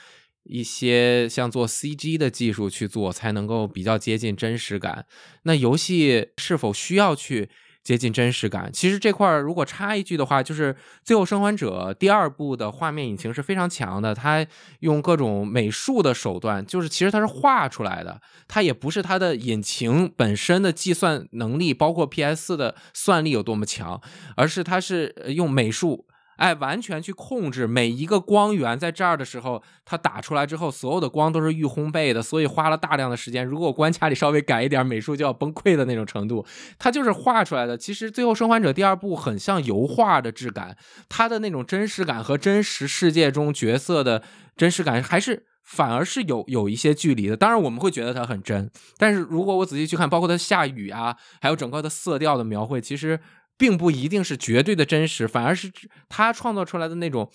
[0.42, 5.06] 一些像做 CG 的技术去做，才能够比较接近真实感。
[5.44, 7.48] 那游戏是否需要去
[7.82, 8.70] 接近真实感。
[8.72, 14.46] 其实这块儿如果插一句的话，就是《最后生还者》第二部的画面引擎是非常强的，它
[14.80, 24.00] 用各种美术的手段，就是其实它是画出来的，它也不是它的引擎本身的计算能力，包括 PS 的算力有多么强，
[24.36, 26.06] 而是它是用美术。
[26.36, 33.44] 哎，完全去控制每一个光源在这儿的时候，它打出来之后，所有的光都是预烘焙的，所以花了大量的时间。
[33.46, 36.44] 如果关卡里稍微改一点，美术就要崩溃的那种程度。
[36.78, 37.76] 它就是画出来的。
[37.76, 40.76] 其实《最后生还者》第二部很像油画的质感，
[41.08, 44.22] 它的那种真实感和真实世界中角色的
[44.56, 47.36] 真实感还是反而是有有一些距离的。
[47.36, 53.20] 当然我们会觉得它很真，但是如果我仔细去看，包括它下雨啊，还有整个的色调的描绘，其实。
[53.56, 55.70] 并不一定是绝对的真实，反而是
[56.08, 57.30] 他创作出来的那种，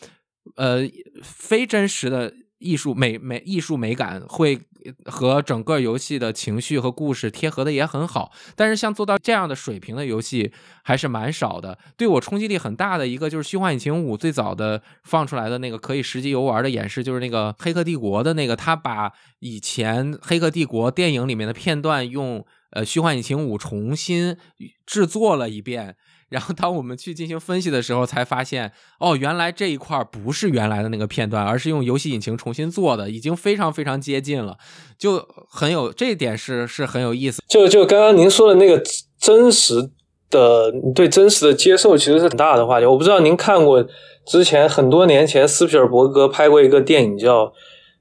[0.55, 0.82] 呃，
[1.24, 4.59] 非真实的艺术美美艺术美感，会
[5.05, 8.32] 和整个游戏的情绪和故事贴合的也很好。
[8.55, 10.51] 但是像做到这样的水平的游戏
[10.84, 11.78] 还是蛮少的。
[11.97, 24.38] 对我冲击力很大的一个就是《虚幻引擎五》最早的放出来的那个可以实际游玩的演示，就是那个《黑客帝国》的那个，他把以前《黑客帝国》电影里面的片段用呃《虚幻引擎五》重新
[24.86, 25.97] 制作了一遍。
[26.30, 34.57] 然后，当我们去进行分析的时候，才发现，哦，原来这一块不是原来的那个片段，而是用游戏引擎重新做的，已经非常非常接近了，
[34.97, 37.41] 就很有这一点是是很有意思。
[37.47, 38.84] 就就刚刚您说的那个
[39.17, 39.91] 真实
[40.30, 42.86] 的对真实的接受，其实是很大的话题。
[42.86, 43.88] 我不知道您看过
[44.25, 47.45] 之前很多年前斯皮尔伯格拍过一个电影叫《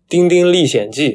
[0.08, 1.10] 丁丁历险记》，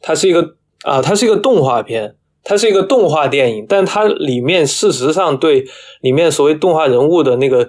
[0.00, 2.14] 它是一个啊，它是一个动画片。
[2.44, 5.66] 它是一个动画电影，但它里面事实上对
[6.00, 7.68] 里面所谓动画人物的那个，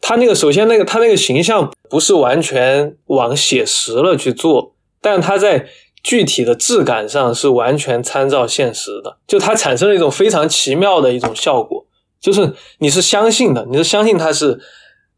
[0.00, 5.66] 它那个首先那个它那个形象不是完全往写实了去做，但它在
[6.04, 11.86] 具体的质感上是完全参照现实的，就它产生了一种非常奇妙的一种效果，
[12.20, 14.60] 就是你是相信的，你是相信它是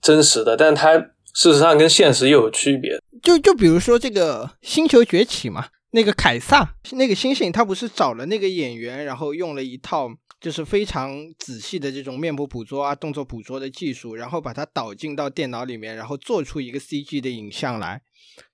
[0.00, 0.96] 真实的，但它
[1.34, 2.98] 事实上跟现实又有区别。
[3.22, 5.66] 就就比如说这个《星球崛起》嘛。
[5.94, 18.02] 那个凯撒，那个猩猩，他不是找了那个演员，然后用了一套就是非常仔细的这种面部捕捉啊、动作捕捉的技术，然后把它导进到电脑里面，然后做出一个 CG 的影像来，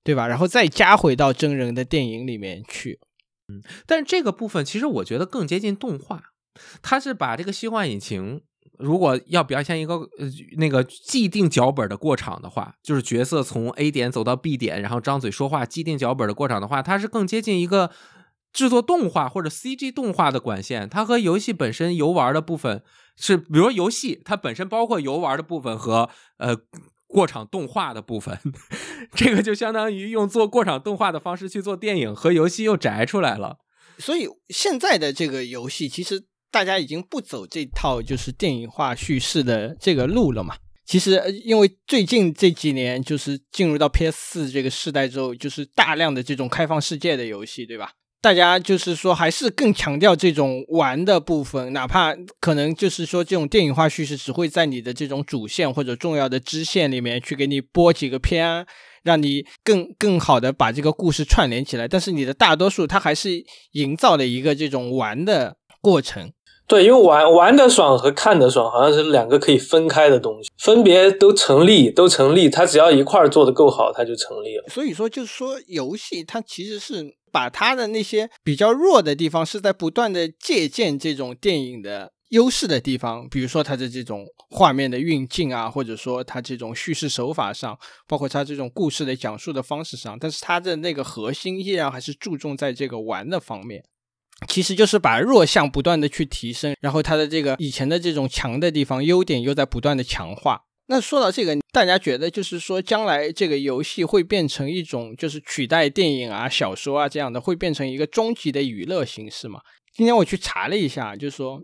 [0.04, 0.28] 对吧？
[0.28, 3.00] 然后再加回到真人的电影里面去。
[3.48, 6.22] 嗯，但是这个部分其实我觉得更接近动画，
[6.82, 8.42] 它是把这个虚幻引擎。
[8.80, 10.26] 如果要表现一个呃
[10.56, 17.90] 那个既定脚本的过场的话，就是角色从 A 点走到 B 点，然后张嘴说话，既定脚本的过场的话，它是更接近一个
[18.52, 20.88] 制作动画或者 CG 动画的管线。
[20.88, 22.82] 它和游戏本身游玩的部分
[23.16, 26.08] 是，比如游戏它本身包括游玩的部分和
[26.38, 26.56] 呃
[27.06, 28.38] 过场动画的部分，
[29.14, 33.58] 这个就相当于用做过场动画的方式去做电影，和游戏又摘出来了。
[33.98, 36.29] 所以现在的这个游戏其实。
[36.50, 40.56] 大家已经不走这套就是电影化叙事的这个路了嘛？
[40.84, 47.92] 其实，因为最近这几年就是进入到 PS 四这个时代之后，就是大量的这种开放世界的游戏，对吧？
[48.20, 58.66] 大家就是说还是更强调这种玩的部分，哪怕可能就是说这种电影化叙事只会在你的这种主线或者重要的支线里面去给你播几个片，
[59.04, 61.86] 让你更更好的把这个故事串联起来。
[61.86, 63.42] 但是你的大多数它还是
[63.72, 66.32] 营造了一个这种玩的过程。
[66.70, 72.48] 对，因为玩玩的爽和看的爽好像是两个可以分开的东西，分别都成立，都成立。
[72.48, 74.64] 它只要一块儿做的够好，它就成立了。
[74.68, 93.82] 所以说，就是说，游戏它其实是把它的那些比较弱的地方，是在不断的借鉴这种电影的优势的地方，比如说它的这种画面的运镜啊，或者说它这种叙事手法上，包括它这种故事的讲述的方式上，但是它的那个核心依然还是注重在这个玩的方面。
[94.48, 100.62] 其实就是把弱项不断的去提升，然后它的这个以前的这种强的地方，优点又在不断的强化。
[100.86, 109.60] 那说到这个，大家觉得就是说，将来这个游戏会变成一种就是取代电影啊、小说啊这样的，会变成一个终极的娱乐形式吗？
[109.94, 111.62] 今天我去查了一下，就是说，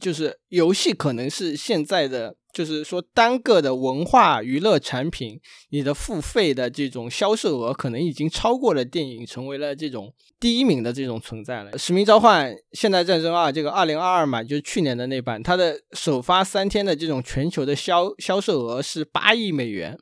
[0.00, 2.36] 就是游戏可能是现在的。
[2.52, 5.38] 就是说，单个的文化娱乐产品，
[5.70, 11.70] 你的付费的这种销售额可能已经超过了电影，成为了这种第一名的这种存在了。
[11.78, 19.98] 《使命召唤：现代战争二》这个二零二二嘛，就是去年的那版，它的首发三天的这种全球的销销售额是八亿美元。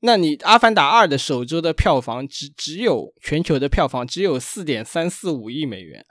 [0.00, 6.04] 那你《阿凡达二》的首周的票房只只有全球的票房只有四点三四五亿美元。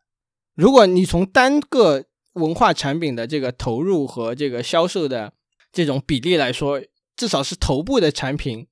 [0.55, 5.33] 如果你从单个文化产品的这个投入和这个销售的
[5.71, 6.81] 这种比例来说，
[7.15, 8.67] 至少是头部的产品，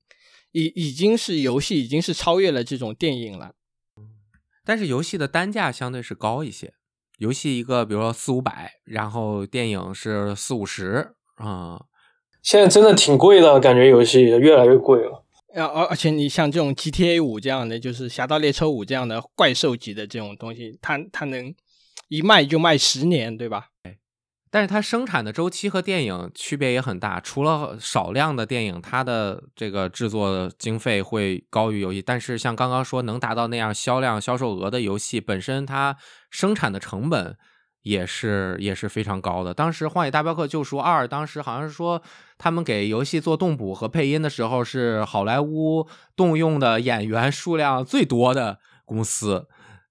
[0.52, 3.52] 已已经是游戏已经是超越了这种电影了。
[4.64, 6.74] 但是游戏的单价相对是高一些，
[7.18, 11.86] 游戏一个，比如说四五百，然后电影是四五十啊。
[12.42, 15.24] 现在真的挺贵的，感觉游戏越来越贵了。
[15.54, 21.52] 而而且你像这种 GTA 五这样的，就是《侠盗猎车五》这样的怪兽级的这种东西，它它能
[22.10, 23.68] 一卖就卖十年，对吧？
[24.50, 32.02] 但是它生产的周期和电影区别也很大，除了少量的电影，它的这个制作经费会高于游戏。
[32.02, 35.96] 但是像刚刚说能达到那样销量、销售额的游戏，本身它
[36.32, 37.38] 生产的成本
[37.82, 39.54] 也是也是非常高的。
[39.54, 42.02] 当时《荒野大镖客：救赎二》当时好像是说，
[42.36, 45.86] 他们给游戏做动捕和配音的时候，是好莱坞
[46.16, 49.46] 动用的演员数量最多的公司。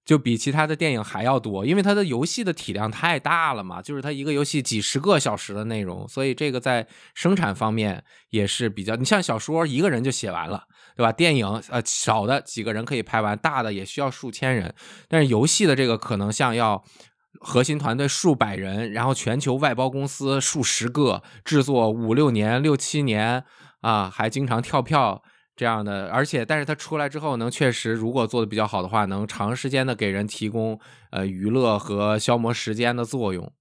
[0.09, 8.95] 就比其他的电影还要多，因为它的游戏的体量太大了嘛，就是它一个游戏几十个小时的内容，所以这个在生产方面也是比较。
[8.95, 10.63] 你像小说一个人就写完了，
[10.95, 11.11] 对吧？
[11.11, 14.73] 电影呃少的几个人可以拍完，大的也需要数千人，
[15.07, 16.83] 但是游戏的这个可能像要
[17.39, 23.43] 核心团队数百人，然后全球外包公司数十个，制作五六年、六七年
[23.81, 25.21] 啊，还经常跳票。
[25.59, 30.79] 这样的，而且，但是它出来之后，能确实如果做的比较好的话，能长时间的给人提供
[31.11, 33.51] 呃娱乐和消磨时间的作用。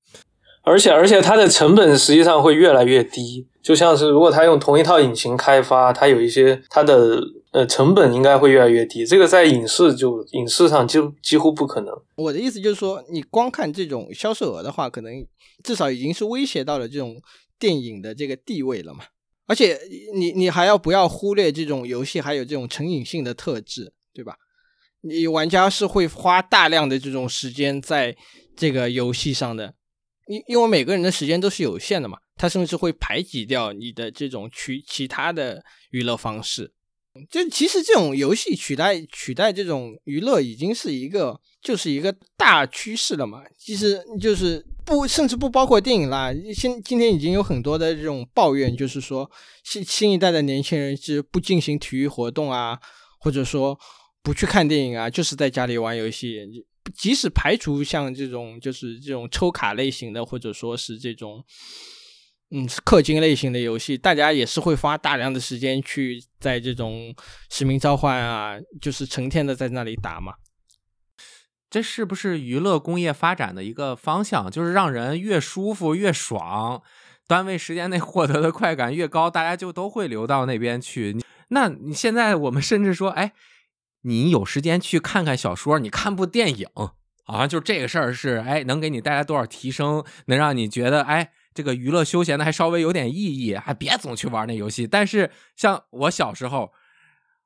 [0.63, 3.49] 而且，而且它的成本实际上会越来越低。
[3.61, 7.21] 就像是如果它用同一套引擎开发，它有一些它的
[7.51, 9.05] 呃成本应该会越来越低。
[9.05, 11.93] 这个在影视就影视上就几乎不可能。
[12.15, 15.27] 我的意思就是说，你光看这种销售额的话，可能
[15.65, 17.17] 至少已经是威胁到了这种
[17.59, 19.01] 电影的这个地位了嘛。
[19.49, 19.77] 而且
[20.15, 24.37] 你你还要不要忽略这种游戏还有这种成瘾性的特质，对吧？
[25.01, 28.15] 你玩家是会花大量的这种时间在
[28.57, 29.75] 这个游戏上的，
[30.27, 36.75] 因因为每个人的时间都是有限的嘛，他甚至会排挤掉你的这种去其他的娱乐方式。
[37.31, 43.43] 就其实这种游戏取代取代这种娱乐已经是一个就是一个大趋势了嘛。
[43.59, 46.33] 其实就是不甚至不包括电影啦。
[46.55, 49.31] 现今天已经有很多的这种抱怨，就是说
[49.65, 52.79] 新新一代的年轻人是不进行体育活动啊，
[53.21, 53.79] 或者说
[54.23, 56.41] 不去看电影啊，就是在家里玩游戏。
[56.97, 61.45] 即使排除像这种就是这种抽卡类型的，或者说是这种。
[62.51, 67.15] 嗯，氪金类型的游戏，大家也是会花大量的时间去在这种
[67.51, 70.33] 使命召唤啊，就是成天的在那里打嘛。
[71.69, 74.51] 这是不是娱乐工业发展的一个方向？
[74.51, 76.83] 就是让人越舒服越爽，
[77.27, 81.19] 单位时间内获得的快感越高，大家就都会流到那边去。
[81.49, 83.35] 那你现在我们甚至说，哎，
[84.05, 86.67] 你有时间去看看小说，你看部电影，
[87.27, 91.33] 好像就这个事儿是，哎，能给你带来多少提升，能让你觉得，哎。
[91.59, 94.87] 这个娱乐休闲的还稍微有点意义，还别总去玩那游戏。
[94.87, 96.71] 但是像我小时候，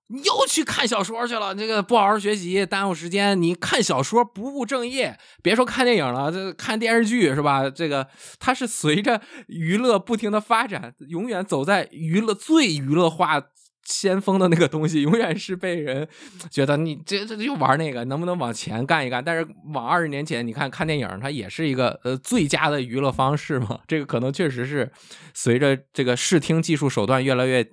[0.09, 3.41] 你又去看小说去了，这个不好好学习，耽误时间。
[3.41, 7.71] 你看小说不务正业，别说看电影了，这看电视剧是吧？
[7.71, 8.07] 这个
[8.39, 13.43] 它是随着娱乐不停的发展，永远走在娱乐最娱乐化。
[13.85, 16.09] 先锋的那个东西永远是被人
[16.51, 19.23] 觉得你这这又玩那个，能不能往前干一干？
[19.25, 23.81] 但是往二十年前，你看看电影，它也是一个呃最佳的娱乐方式嘛。
[23.87, 24.91] 这个可能确实是
[25.35, 27.69] 随着这个视听技术手段越来越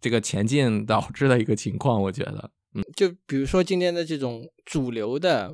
[0.00, 2.00] 这个前进导致的一个情况。
[2.00, 5.52] 我觉得，嗯，就比如说今天的这种主流的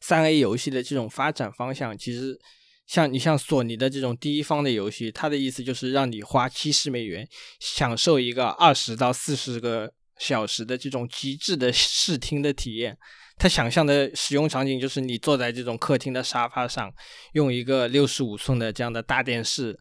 [0.00, 2.38] 三 A 游戏的这种发展方向，其实。
[2.86, 7.26] 像你像索尼的这种第一方的游戏，它的意思就是让你花七十美元，
[7.60, 12.96] 享受一个二十到四十个小时的这种极致的视听的体验。
[13.36, 16.92] 他想象的使用场景就是你坐在这种客厅的沙发上，
[17.32, 19.76] 用一个六十五寸的这样的大电视，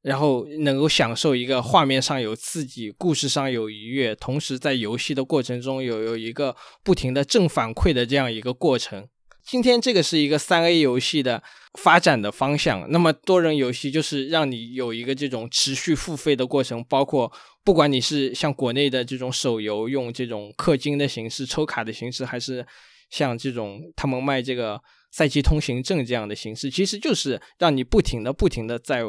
[0.00, 9.06] 然后能够享受一个画面上有刺激、故事上有愉悦，同时在游戏的过程中有有一个不停的正反馈的这样一个过程。
[9.50, 11.42] 今天这个是一个三 A 游戏的
[11.74, 17.32] 发展的方向，那么多人游戏就是让你有一个这种持续付费的过程，包括
[17.64, 22.64] 不管你是像国内的这种手游用这种氪金的形式、抽卡的形式，还是
[23.10, 24.80] 像这种他们卖这个
[25.10, 29.02] 赛季通行证这样的形式，其实就是让你不停的、不停的在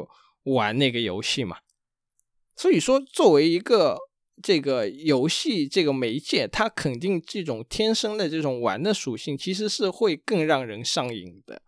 [0.45, 1.57] 玩那个游戏嘛。
[2.55, 3.95] 所以说，作为一个。
[4.41, 11.61] 这个游戏这个媒介，它肯定这种天生的这种玩的属性，其实是会更让人上瘾的。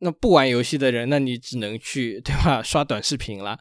[0.00, 2.62] 那不玩游戏的人，那你只能去对吧？
[2.62, 3.58] 刷短视频了。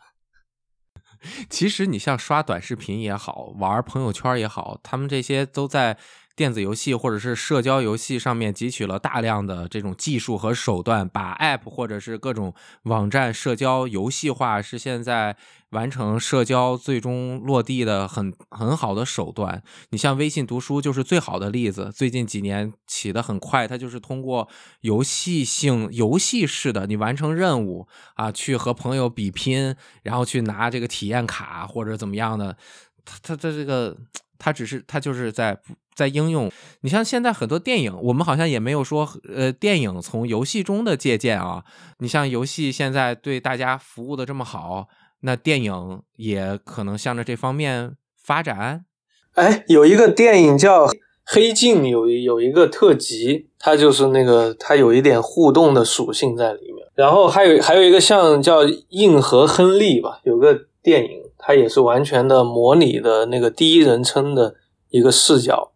[1.49, 5.97] 其实你像刷短视频也好，玩朋友圈也好，他们这些都在
[6.37, 12.53] 电子游戏或者是社交游戏上面汲取了大量的这种技术和手段，把 App 或者是各种
[12.83, 15.35] 网站社交游戏化，是现在
[15.71, 19.63] 完成社交最终落地的很很好的手段。
[19.89, 24.47] 你像微信读书就是最好的例子，最近几年起得很快，它就是通过
[24.81, 32.55] 游戏性、游戏式的，你完成任务啊，去和朋友比拼，然后去拿这个体验卡或者怎么样的，
[33.03, 33.97] 它它它这个。
[34.39, 35.59] 它只是，它就是在
[35.97, 36.49] 在应用。
[36.81, 41.63] 你像现在很多电影，我们好像也没有说，呃，电影从游戏中的借鉴啊。
[41.97, 44.87] 你像游戏现在对大家服务的这么好，
[45.21, 48.85] 那电影也可能向着这方面发展。
[49.33, 50.85] 哎，有一个电影叫
[51.25, 56.85] 《黑镜》，有有一个特辑，它就是那个它有一点互动的属性在里面。
[56.93, 61.23] 然后还有还有一个像叫《硬核亨利》吧，有个电影。
[61.39, 64.55] 它也是完全的模拟的那个第一人称的
[64.89, 65.71] 一个视角，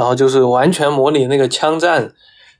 [0.00, 2.10] 然后就是完全模拟那个枪战，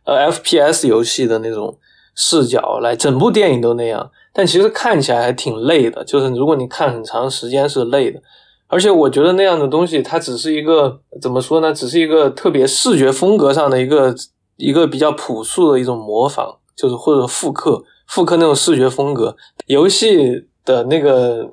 [0.05, 1.79] 呃，FPS 游戏的那种
[2.15, 4.11] 视角来，整部电影都那样。
[4.31, 8.21] 但其实看起来还挺累的，就是如果你看很长时间是累的。
[8.69, 11.73] 而且我觉得那样的东西，它只是一个怎么说呢？
[11.73, 14.15] 只是一个特别视觉风格上的一个
[14.57, 19.35] 一个比较朴素的一种模仿，就是或者复刻复刻那种视觉风格。
[19.65, 21.51] 游戏的那个。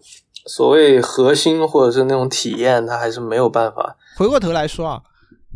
[0.49, 3.97] 所谓核心或者是那种体验，它还是没有办法。
[4.15, 5.01] 回过头来说啊，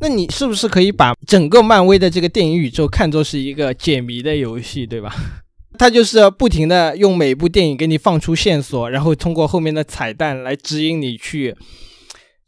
[0.01, 5.13] 那你是不是可以把整个漫威的这个电影宇宙看作是一个解谜的游戏，对吧？
[5.77, 11.55] 它就是不停的用每部电影给你放出线索，然后通过后面的彩蛋来指引你去。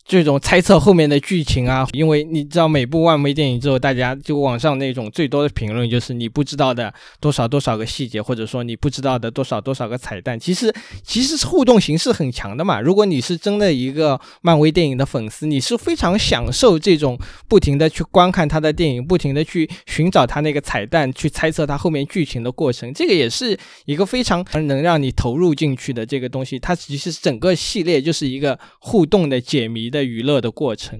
[0.06, 10.38] 这种猜测后面的剧情啊，因为你知道每部漫威电影之后，大家就网上那种最多的评论就是你不知道的多少多少个细节，或者说你不知道的多少多少个彩蛋。
[10.38, 10.74] 其实
[11.04, 12.82] 其实是互动形式很强的嘛。
[12.82, 17.18] 如果你是真的一个漫威电影的粉丝，你是非常享受这种
[17.48, 22.94] 不停的去观看他的电影，不停的去寻找他那个彩蛋，去猜测他后面剧情的过程。
[22.94, 26.60] 这个也是一个非常能让你投入进去的这个东西。
[26.60, 29.93] 它其实整个系列就是一个互动的解谜。
[29.94, 31.00] 的娱乐的过程，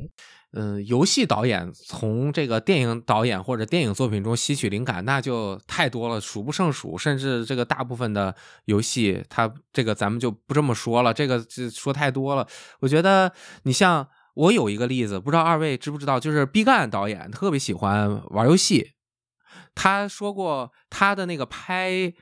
[0.54, 6.96] 嗯，游戏导演从这个电影导演或者电影作品中吸取灵感，那就太多了，数不胜数。
[6.98, 8.34] 甚至这个大部分的
[8.66, 12.48] 游戏，它这个咱们就不这么说了，这个就说太多了。
[12.80, 13.34] 我觉得
[13.64, 18.92] 你像我有一个例子，不知道二位知不知道，就是毕赣导演特别喜欢玩游戏，
[19.74, 22.14] 他说过他的那个拍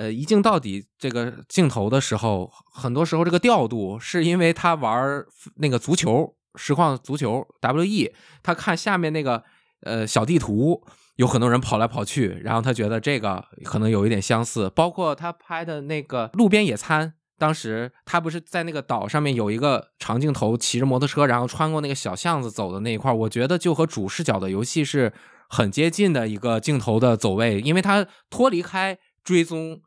[0.00, 5.22] 呃一镜到底这个镜头的时候，很多时候这个调度是因为他玩
[5.56, 8.10] 那个足球实况足球 W E，
[8.42, 9.44] 他看下面那个
[9.82, 10.82] 呃小地图，
[11.16, 14.70] 有很多人跑来跑去，然后他觉得这个可能有一点相似。
[14.74, 25.12] 包括他拍的那个路边野餐，当时他不是在那个岛上面有一个长镜头，骑着摩托车，然后穿过那个小巷子走的那一块，我觉得就和主视角的游戏是
[25.50, 28.98] 很接近的一个镜头的走位，因为他脱离开。
[29.22, 29.82] 追踪，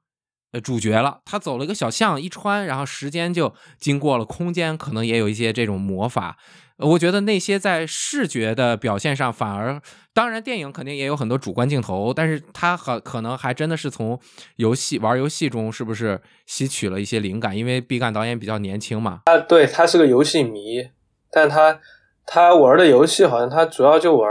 [0.54, 1.20] 呃，主角了。
[1.26, 6.38] 他走了一个小巷，一穿，然后时间就经过了，空间可能也有一些这种魔法。
[6.78, 9.80] 我觉得那些在视觉的表现上，反而
[10.12, 14.20] 当然电影肯定也有很多主观镜头，但是他很可能还真的是从
[14.56, 17.56] 游戏玩游戏中是不是吸取了一些灵感？
[17.56, 19.22] 因为毕赣导演比较年轻嘛。
[19.26, 20.90] 啊，对他是个游戏迷，
[21.32, 21.80] 但他
[22.26, 24.28] 他玩的游戏好像他主要就玩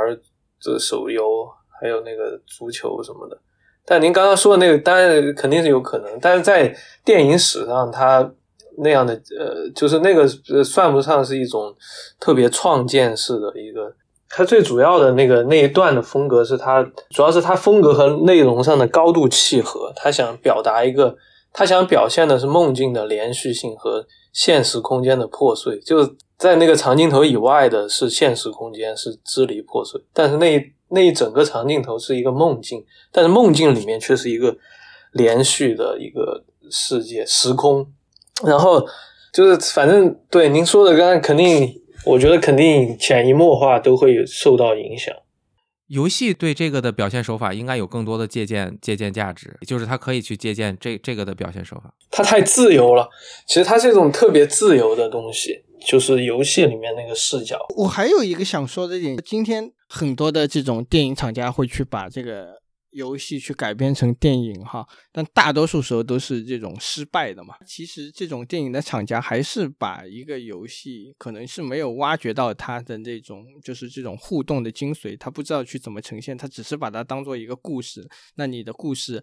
[0.60, 1.22] 这手游，
[1.80, 3.40] 还有那个足球什么的。
[3.84, 6.72] 但您刚刚说的那个，当然肯定是有可能，但是在
[7.04, 8.32] 电影史上，它
[8.78, 10.26] 那样的呃，就是那个
[10.62, 11.74] 算不上是一种
[12.20, 13.92] 特别创建式的一个。
[14.28, 19.92] 它最主要的那个那一段的风格是它，主要是它风格和内容上的高度契合。
[19.96, 21.16] 他想表达一个，
[21.52, 30.72] 他想表现的是梦境的连续性和现实空间的破碎，就是在那个长镜头以外的是现实空间是支离破碎，但是那。
[30.92, 34.56] 那一整个长镜头是一个梦境，但是梦境里面却是一个
[35.12, 37.86] 连续的一个世界时空。
[38.44, 38.86] 然后
[39.32, 45.14] 就是反正对您说的，刚刚肯定，我觉得肯定潜移默化都会受到影响。
[45.88, 51.92] 游戏对这个的表现手法应该有更多的借鉴借鉴价值，就是它可以去借鉴这这个的表现手法。
[52.10, 53.08] 它太自由了，
[53.46, 55.64] 其实它是一种特别自由的东西。
[55.86, 57.58] 就是游戏里面那个视角。
[57.76, 62.60] 我还有一个想说的点，今天很多的这种电影厂家会去把这个
[62.90, 67.54] 游戏去改编成电影哈，但大多数时候都是这种失败的嘛。
[67.66, 78.08] 其实这种电影的厂家还是把一个游戏可能是没有挖掘到它的那种就是这种互动的精髓，他不知道去怎么呈现，他只是把它当做一个故事。
[78.36, 79.22] 那你的故事。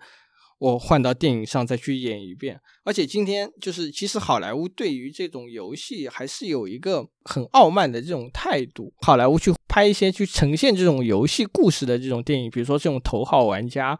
[0.59, 2.59] 我换到电影上再去演一遍。
[2.83, 8.93] 而且今天就是，其实好莱坞对于这种游戏还是有一个很傲慢的这种态度。
[9.01, 13.95] 好莱坞去拍一些去呈现这种游戏故事的这种电影，比如说这种《头号玩家》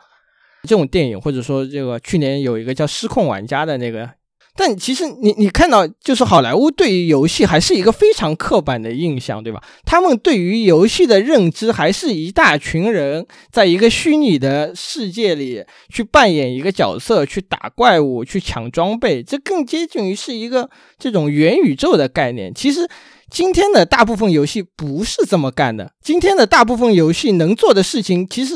[0.63, 4.18] 这种电影，或者说这个去年有一个叫《失控玩家》的那个。
[4.59, 9.63] 但其实你你看到，就是好莱坞对于游戏还是一个非常刻板的印象，对吧？
[9.85, 22.53] 他们对于游戏的认知还是一大群人在一个虚拟的世界里去扮演一个角色，去打怪物，去抢装备，这更接近于是一个这种元宇宙的概念。
[22.53, 22.85] 其实
[23.31, 28.55] 今天的大部分游戏不是这么干的，今天的大部分游戏能做的事情，其实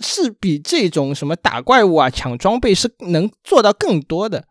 [0.00, 4.46] 是比这种什么打怪物啊、抢装备是能做到更多的。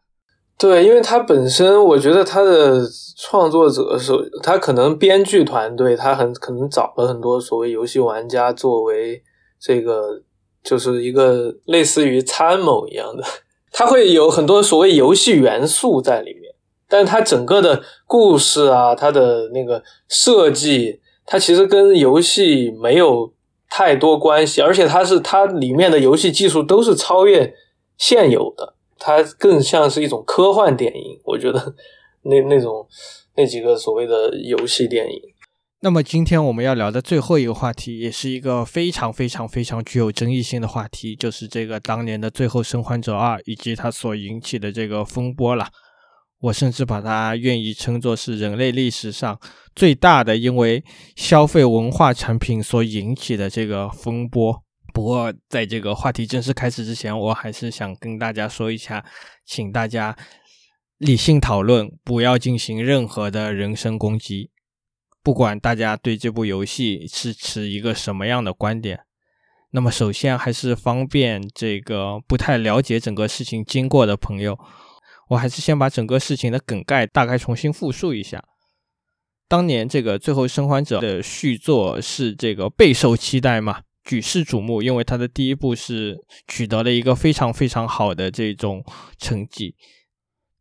[0.63, 2.79] 对，因为它本身，我觉得它的
[3.17, 9.21] 创作者是，他可能编剧团队，他很可能找了很多所谓游戏玩家作为
[9.59, 10.21] 这个，
[10.63, 13.25] 就是一个类似于参谋一样的，
[13.73, 16.53] 他会有很多所谓游戏元素在里面，
[16.87, 23.33] 但他整个的故事啊，它的那个设计，它其实跟游戏没有
[23.69, 27.53] 太多关系，而且它是它里面的游戏技术都是超越
[27.97, 28.75] 现有的。
[29.05, 31.75] 它更像是一种科幻电影，我觉得
[32.21, 32.87] 那那种
[33.35, 35.21] 那几个所谓的游戏电影。
[35.81, 45.67] 那么今天我们要聊的最后一个话题，也是一个非常非常非常具有争议性的话题，就是这个当年的《最后生还者二》以及它所引起的这个风波了。
[46.39, 49.37] 我甚至把它愿意称作是人类历史上
[49.75, 50.81] 最大的因为
[51.17, 54.63] 消费文化产品所引起的这个风波。
[54.93, 59.03] 不过，在这个话题正式开始之前，我还是想跟大家说一下，
[59.43, 60.15] 请大家
[60.99, 64.51] 理性讨论，不要进行任何的人身攻击。
[65.23, 68.99] 不管大家对这部游戏是持一个什么样的观点，
[69.71, 74.59] 那么首先还是方便这个不太了解整个事情经过的朋友，
[75.29, 78.43] 我还是先把整个事情的梗概大概重新复述一下。
[79.47, 83.81] 当年这个《最后生还者》的续作是这个备受期待嘛？
[84.03, 86.17] 举世瞩目，因为他的第一部是
[86.47, 88.83] 取得了一个非常非常好的这种
[89.17, 89.75] 成绩。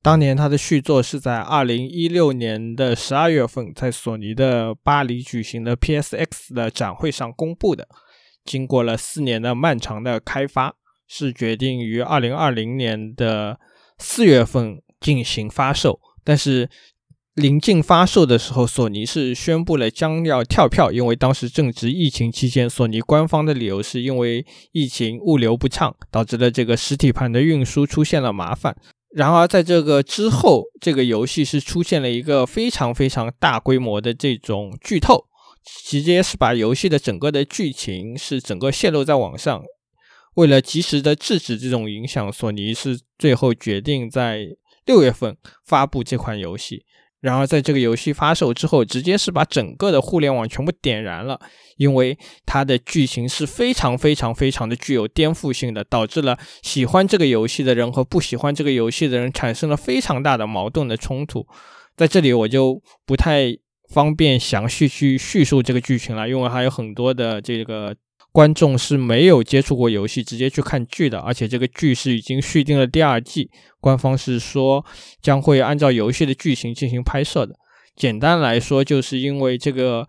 [0.01, 7.89] 当年他的续作是在二零一六年的十二月份，在索尼的巴黎举行的 PSX 的展会上公布的。
[8.44, 10.74] 经过了四年的漫长的开发，
[11.06, 13.59] 是决定于二零二零年的
[13.98, 16.70] 四月份进行发售，但是。
[17.34, 22.68] 临近发售的时候，索尼是宣布了将要跳票，因为当时正值疫情期间。
[22.68, 28.76] 索尼官方的理由是因为疫情物流不畅，导致了这个实体盘的运输出现了麻烦。
[29.14, 35.24] 然而，在这个之后，这个游戏是出现了一个非常非常大规模的这种剧透，
[35.86, 39.62] 直接是把游戏的整个的剧情是整个泄露在网上。
[40.34, 44.48] 为了及时的制止这种影响，索尼是最后决定在
[44.84, 45.34] 六月份
[45.64, 46.84] 发布这款游戏。
[47.23, 51.40] 然而，在这个游戏发售之后，直接是把整个的互联网全部点燃了，
[51.77, 61.47] 因为它的剧情是非常非常非常的具有颠覆性的，导致了喜欢这个游戏的人和不喜欢这个游戏的人产生了非常大的矛盾的冲突。
[61.97, 63.57] 在这里，我就不太
[63.89, 67.94] 方便详细去叙述这个剧情了，因为还有很多的这个。
[68.32, 74.84] 观众是没有接触过游戏，直接去看剧的，而且这个剧是已经续订了第二季，官方是说
[75.20, 77.54] 将会按照游戏的剧情进行拍摄的。
[77.94, 80.09] 简单来说，就是因为这个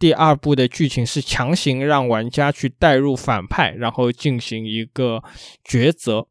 [0.00, 5.22] 第二部的剧情是强行让玩家去带入反派，然后进行一个
[5.64, 6.26] 抉择。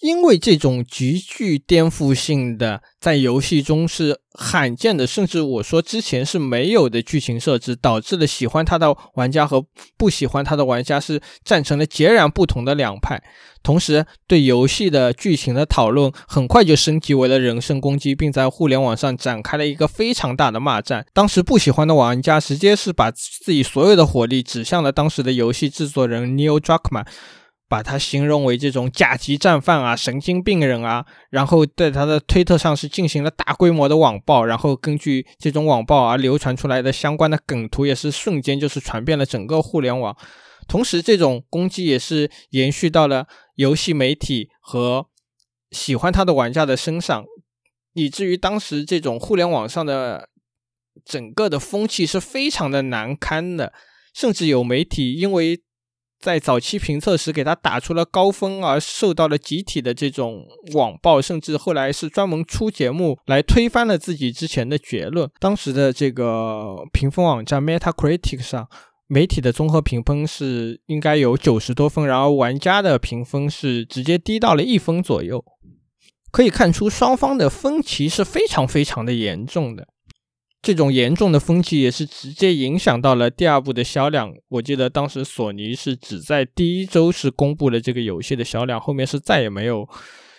[0.00, 9.64] 因为这种极具颠覆性的，在游戏中是罕见的，甚至我说之前是没有的剧情设置，导致了喜欢它的玩家和
[9.96, 13.22] 不喜欢它的玩家是站成了截然不同的两派。
[13.62, 21.06] 同时，对游戏的剧情的讨论很快就升级为了人身攻击，并在互联网上展开了一个非常大的骂战。
[21.14, 27.06] 当时不喜欢的玩家直接是把自己所有的火力指向了当时的游戏制作人 Neil Druckmann。
[27.68, 40.16] 把他形容为这种甲级战犯啊、神经病人啊，然后在他的推特上是进行了大规模的网暴，然后根据这种网暴而流传出来的相关的梗图，也是瞬间就是传遍了整个互联网。
[40.68, 43.26] 同时，这种攻击也是延续到了
[43.56, 45.06] 游戏媒体和
[45.72, 47.24] 喜欢他的玩家的身上，
[47.94, 50.28] 以至于当时这种互联网上的
[51.04, 53.72] 整个的风气是非常的难堪的，
[54.14, 55.62] 甚至有媒体因为。
[56.20, 65.30] 在早期评测时给他打出了高分，而受到了集体的这种网暴，甚至后来是专门出节目来推翻了自己之前的结论。
[65.38, 68.68] 当时的这个评分网站 Metacritic 上，
[69.06, 75.44] 媒体的综合评分是应该有九十多分，然后玩家的评分是直接低到了一分左右。
[76.32, 79.86] 可以看出双方的分歧是非常非常的严重的。
[80.62, 84.32] 这种严重的风气也是直接影响到了第二部的销量。
[84.48, 89.88] 我记得当时索尼是只在第一周是公布了这个游戏的销量，后面是再也没有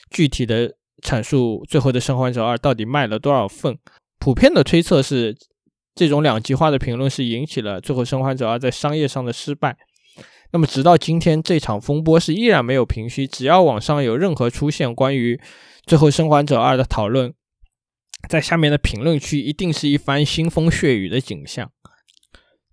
[0.09, 3.77] 具体的阐述最后的《生还者二》到底卖了多少份。
[4.19, 5.37] 普遍的推测是，
[5.95, 9.77] 这种两极化的评论是引起了最后《生还者二》在商业上的失败。
[10.51, 13.27] 那么直到今天，这场风波是依然没有平息。
[13.27, 15.39] 只要网上有任何出现关于
[15.85, 17.33] 最后《生还者二》的讨论，
[18.29, 21.71] 在下面的评论区一定是一番腥风血雨的景象。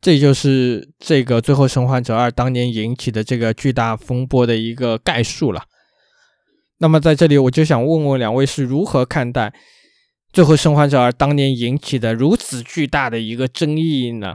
[0.00, 5.62] 这就是这个《最后生还者二》当年引起的这个巨大风波的一个概述了。
[6.78, 9.48] 那么在这里，我就想问问两位是如何看待
[10.32, 14.34] 《最后生还者二》当年引起的如此巨大的一个争议呢？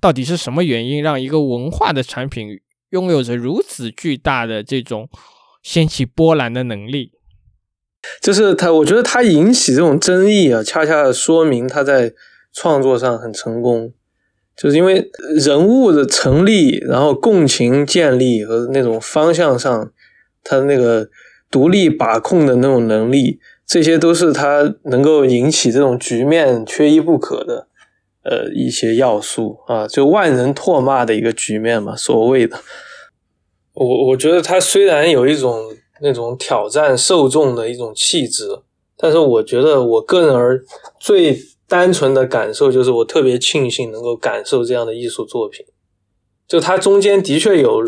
[0.00, 2.60] 到底是什么原因让一个文化的产品
[2.90, 5.08] 拥有着如此巨大的这种
[5.62, 7.12] 掀起波澜的能力？
[8.22, 12.14] 就是他，我觉得他引起这种争议啊，恰恰说明他在
[12.52, 13.92] 创作上很成功，
[14.56, 19.92] 就是因为人物的成立，然后共情建立和那种方向上，
[20.44, 21.08] 他那个
[21.50, 27.66] 独立把控的那种能力，这些都是他能够引起这种局面缺一不可的
[28.22, 32.60] 呃一些要素啊，就万人唾骂的一个局面嘛，所谓的。
[33.74, 35.60] 我我觉得他虽然有一种。
[36.00, 38.62] 那种挑战受众的一种气质，
[38.96, 40.64] 但是我觉得我个人而
[41.00, 45.66] 最单纯的感受就是，我特别庆幸能够感受这样的艺术作品。
[46.46, 47.82] 就它中间的确有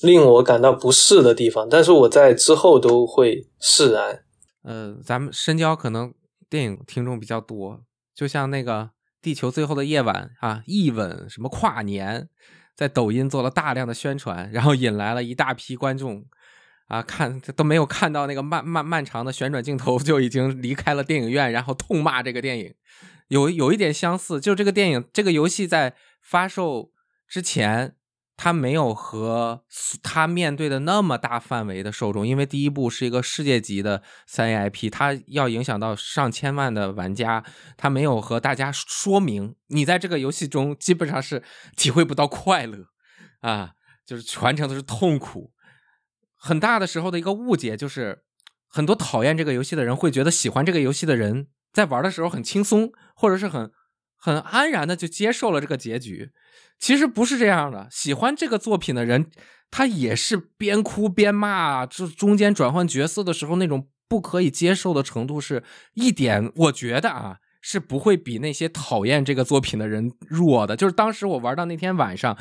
[0.00, 4.24] 令我感到不适的地方，但是我在之后都会释然。
[4.62, 6.14] 呃，咱们深交可能
[6.48, 7.80] 电影听众比较多，
[8.14, 8.72] 就像那个
[9.20, 12.28] 《地球最后的夜晚》啊，一吻什么跨年，
[12.74, 16.24] 在抖音做了大量的宣传，然后引来了一大批观众。
[16.90, 22.74] 啊，看都没有看到那个漫漫漫长的旋转镜头，就已经离开了电影院，然后痛骂这个电影，
[23.28, 24.40] 有有一点相似。
[24.40, 26.90] 就这个电影，这个游戏在发售
[27.28, 27.94] 之前，
[28.36, 29.62] 它没有和
[30.02, 37.44] 它面对的那么大范围的受众，因为第一部是一个世界级的三 A IP，它要影响到上千万的玩家，
[37.76, 41.40] 它没有和大家说明，你在这个游戏中基本上是
[41.76, 42.86] 体会不到快乐
[43.42, 45.52] 啊，就是全程都是痛苦。
[46.40, 48.22] 很大的时候的一个误解就是，
[48.66, 53.70] 很多讨厌这个游戏的人会觉得喜欢这个游戏的人在玩的时候很轻松，或者是很
[54.16, 56.30] 很安然的就接受了这个结局。
[56.78, 59.30] 其实不是这样的，喜欢这个作品的人，
[59.70, 65.62] 他也是边哭边骂，就中间转换角色的时候那种不可以接受的程度，是
[65.92, 70.74] 一点我觉得啊是不会比那些讨厌这个作品的人弱的。
[70.74, 72.38] 就是当时我玩到那天晚上。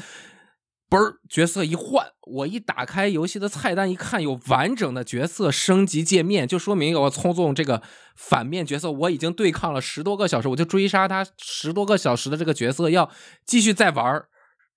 [0.89, 7.83] 嘣儿，角色一换，我一打开游戏的菜单，一看有完整的角色升级界面，就说明我操纵这个
[8.15, 13.11] 反面角色，我已经对抗了十多个小时，我就追杀他十多个小时的这个角色，要
[13.45, 14.25] 继续再玩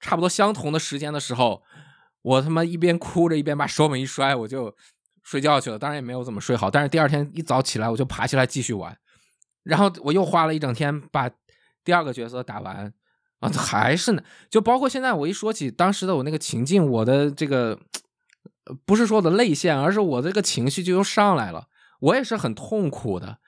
[0.00, 1.62] 差不多相同的时间的时候，
[2.20, 4.76] 我他妈一边哭着一边把手柄一摔，我就
[5.22, 5.78] 睡觉去了。
[5.78, 8.94] 当然也没有怎么睡好，但是第二天一早起来，我就爬起来继续玩，
[9.62, 11.30] 然后我又花了一整天把
[11.82, 12.92] 第二个角色打完。
[13.42, 17.76] 啊，还是呢，就包括现在，我一说起当时的我那个情境，我的这个
[18.86, 21.64] 不是说我的泪腺，而是我这个情绪就又上来了。
[22.00, 23.38] 我也是很痛苦的。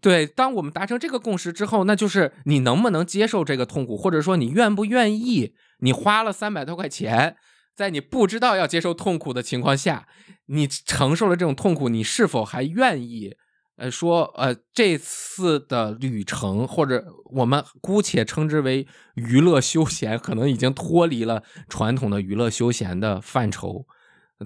[0.00, 5.54] 对，当我们达成这个共识之后，那就是你能不能接受这个痛苦，或者说你愿不愿意？
[5.78, 7.36] 你花了三百多块钱，
[7.74, 10.06] 在你不知道要接受痛苦的情况下，
[10.46, 13.34] 你承受了这种痛苦，你是否还愿意？
[13.82, 18.86] 呃，说呃，这次的旅程，或者我们姑且称之为
[19.16, 23.84] 娱乐休闲，可能已经脱离了传统的娱乐休闲的范畴。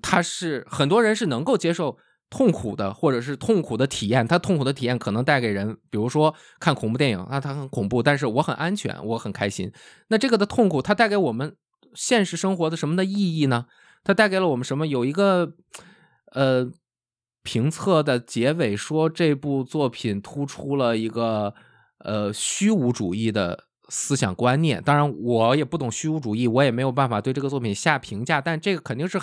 [0.01, 1.99] 它是很多人是能够接受
[2.31, 4.27] 痛苦的，或者是痛苦的体验。
[4.27, 9.71] 他痛苦的体验可能带给人，比如说看恐怖电影，那它很恐怖，但是我很安全，我很开心。
[10.09, 11.55] 那这个的痛苦，它带给我们
[11.93, 13.67] 现实生活的什么的意义呢？
[14.03, 14.87] 它带给了我们什么？
[14.87, 15.53] 有一个
[16.33, 16.71] 呃。
[17.47, 21.55] 评测的结尾说，这部作品突出了一个
[21.99, 24.83] 呃虚无主义的思想观念。
[24.83, 28.41] 当然，我也不懂虚无主义，我也没有办法对这个作品下评价。
[28.41, 29.21] 但这个肯定是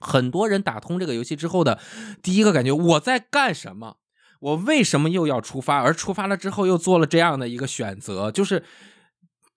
[0.00, 1.78] 很多人打通这个游戏之后的
[2.22, 3.98] 第一个感觉：我在干什么？
[4.40, 5.82] 我为什么又要出发？
[5.82, 8.64] 而出发了之后又做了这样的一个选择，就是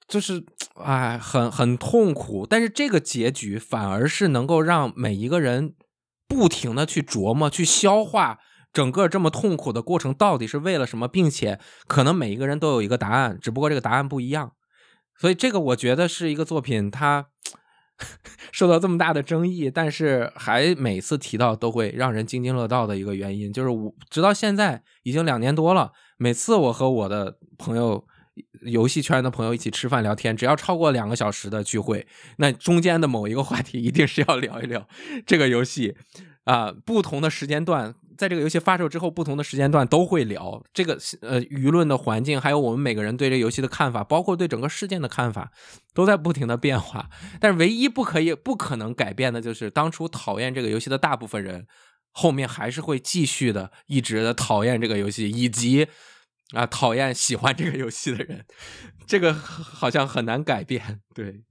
[0.10, 0.44] 就是
[0.76, 2.46] 哎，很很痛苦。
[2.46, 5.76] 但是这个结局反而是能够让每一个人。
[6.34, 8.40] 不停的去琢磨、去消化
[8.72, 14.54] 整个这么痛苦的过程到底是为了什么，并且可能每一个人都有一个答案，只不过这个答案不一样。
[15.18, 17.28] 所以这个我觉得是一个作品，它
[18.52, 28.06] 受到这么大的争议，但是还每次提到都会让人津津乐道的一个原因，就是我直到现在已经两年多了，每次我和我的朋友。
[28.66, 32.06] 游戏圈的朋友一起吃饭聊天，只要超过两个小时的聚会，
[32.38, 34.88] 那中间的某一个话题一定是要聊一聊
[35.26, 35.96] 这个游戏
[36.46, 36.74] 啊。
[36.86, 45.52] 不同的时间段，在这个游戏发售之后，不同的时间段都会聊这个呃舆论的环境，还有我们每个人对这游戏的看法，包括对整个事件的看法，
[45.94, 47.10] 都在不停的变化。
[47.40, 51.68] 但是唯一不可以、不可能改变的就是，当初讨厌这个游戏的大部分人，
[52.12, 55.88] 后面还是会继续的一直的讨厌这个游戏，以及。
[56.52, 58.46] 啊，讨厌喜欢这个游戏的人，
[59.08, 61.02] 这个好像很难改变。
[61.16, 61.44] 对，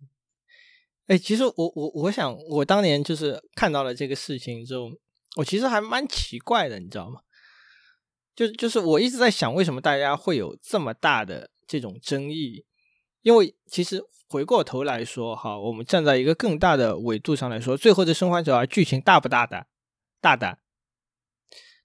[1.09, 4.91] 哎，其实我我我想，我当年就是看到了这个事情之后，
[5.37, 7.23] 我其实还蛮奇怪的，你知道吗？
[8.37, 12.65] 就就是我一直在想，为什么大家会有这么大的这种争议？
[13.23, 19.67] 因为其实回过头来说，哈，我们站在一个更大的维度上来说，最后的生还者啊，剧情大不大胆？
[20.21, 20.61] 大胆。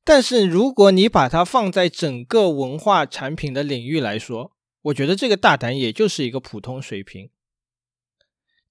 [0.08, 4.54] 但是如果你把它放在整个文化产品的领域来说，
[4.84, 7.30] 我觉得这个大胆也就是一个普通水平。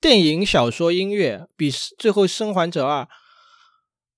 [0.00, 3.02] 电影、小说、音乐比最后《生还者二》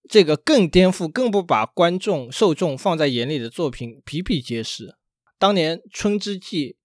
[0.09, 4.95] 这个更颠覆、更不把观众受众放在眼里的作品比比皆是。
[5.41, 6.77] 当年《春之祭》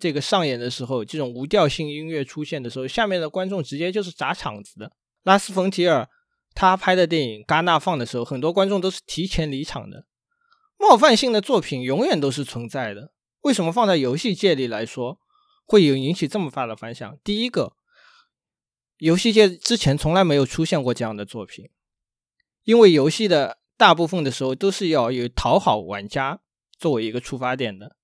[0.00, 4.90] 这个上演的时候，这种无调性音乐出现的时候，下面的观众直接就是砸场子的。
[5.22, 6.08] 拉斯冯提尔。
[6.56, 10.06] 他拍的电影戛纳放的时候，很多观众都是提前离场的。
[10.78, 13.12] 冒犯性的作品永远都是存在的。
[13.42, 15.18] 为什么放在游戏界里来说
[15.66, 17.18] 会有引起这么大的反响？
[17.22, 17.76] 第一个，
[18.96, 21.68] 游戏界之前从来没有出现过这样的作品，
[22.64, 26.40] 因为游戏的大部分的时候都是要有讨好玩家
[26.78, 27.96] 作为一个出发点的。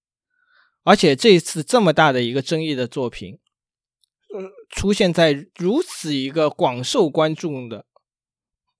[0.84, 3.38] 而且这一次这么大的一个争议的作品，
[4.34, 7.86] 呃，出现在如此一个广受关注的。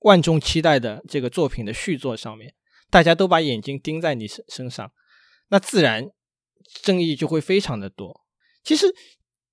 [0.05, 2.55] 万众期待的这个作品的续作上面，
[2.91, 4.91] 大家都把眼睛盯在你身身上，
[5.49, 6.09] 那自然
[6.83, 8.21] 争议就会非常的多。
[8.65, 8.87] 其实，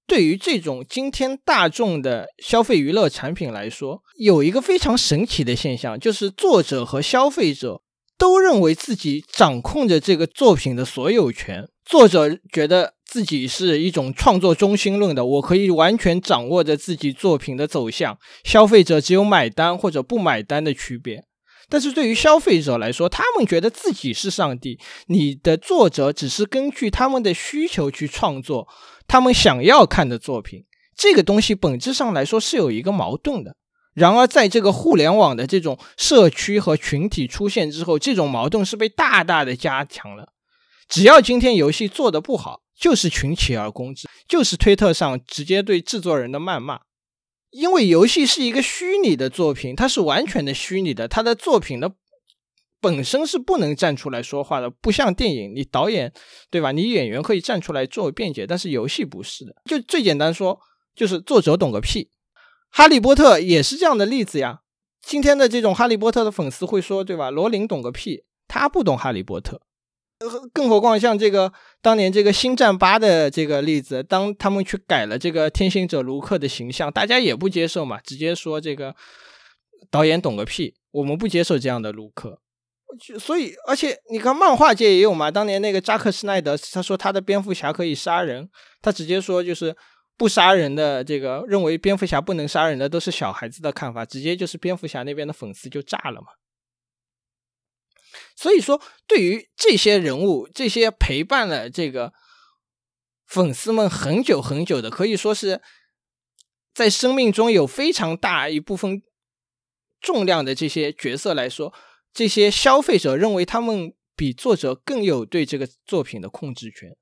[0.06, 7.82] 对于这种今天大众的消费娱乐产品来说，有一个非常神奇的现象，就是作者和消费者
[8.18, 11.68] 都认为自己掌控着这个作品的所有权。
[11.84, 12.99] 作者觉得。
[13.10, 21.24] 自己是一种创作中心论的，我可以完全掌握着自己作品的走向，消费者只有买单或者不买单的区别。
[21.68, 28.68] 但是对于消费者来说，他们觉得自己是上帝，你的作者只是根据他们的需求去创作
[29.08, 30.66] 他们想要看的作品，
[30.96, 33.56] 这个东西本质上来说是有一个矛盾的。
[33.96, 40.34] 然而，在这个互联网的这种社区和群体出现之后，这种矛盾是被大大的加强了。
[40.88, 46.80] 只要今天游戏做的不好，就是群起而攻之，就是推特上直接对制作人的谩骂。
[47.52, 51.94] 因为游戏是一个虚拟的作品，它是完全的虚拟的，它的作品的
[52.80, 56.14] 本身是不能站出来说话的，不像电影，你导演
[56.50, 56.72] 对吧？
[56.72, 59.56] 你演员可以站出来作为辩解，但是游戏不是的。
[59.66, 60.60] 就最简单说，
[60.96, 62.12] 就是作者懂个屁。
[62.70, 64.60] 哈利波特也是这样的例子呀。
[65.02, 67.32] 今天的这种哈利波特的粉丝会说，对吧？
[67.32, 69.60] 罗琳懂个屁，他不懂哈利波特。
[70.52, 71.52] 更何况像这个
[71.82, 78.94] 当年这个《星战八》的这个例子，当他们去改了这个天行者卢克的形象，大家也不接受嘛，直接说这个
[79.90, 82.42] 导演懂个屁，我们不接受这样的卢克。
[83.20, 88.50] 所以，而且你看漫画界也有嘛，当年那个扎克施奈德他说他的蝙蝠侠可以杀人，
[88.82, 89.76] 他直接说就是
[90.18, 96.28] 不杀人的这个认为蝙蝠侠不能杀人的都是小孩子的看法，直接就是蝙蝠侠那边的粉丝就炸了嘛。
[98.40, 102.14] 所以说，对于这些人物，这些陪伴了这个
[103.28, 105.62] 粉丝们很久很久的，可以说是
[106.74, 109.02] 在生命中有非常大一部分
[110.00, 111.74] 重量的这些角色来说，
[112.14, 116.96] 这些消费者认为他们比作者更有对这个作品的控制权。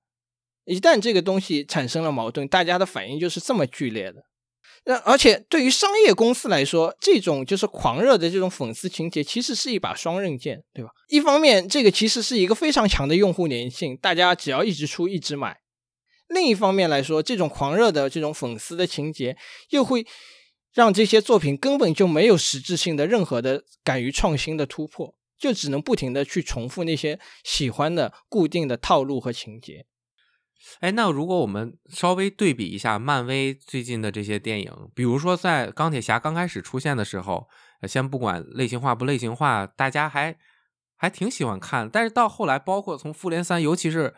[0.65, 4.23] 一旦这个东西产生了矛盾，大家的反应就是这么剧烈的。
[4.85, 10.91] 那而且对于商业公司来说，这种就是狂热的这种粉丝情节，其实是一把双刃剑，对吧？
[11.09, 15.55] 一方面，这个其实是一个非常强的用户粘性，大家只要一直出一直买；
[16.29, 19.35] 另一方面来说，这种狂热的这种粉丝的情节，
[19.71, 20.05] 又会
[20.73, 29.85] 让这些作品根本就没有实质性的任何的敢于创新的突破，就只能不停的去重复那些喜欢的固定的套路和情节。
[30.79, 37.47] 哎，那如果我们稍微对比一下漫威最近的这些电影，比如说在钢铁侠刚开始出现的时候，
[37.87, 40.35] 先不管类型化不类型化，大家还
[40.95, 41.89] 还挺喜欢看。
[41.89, 44.13] 但是到后来，包括从复联三，尤其是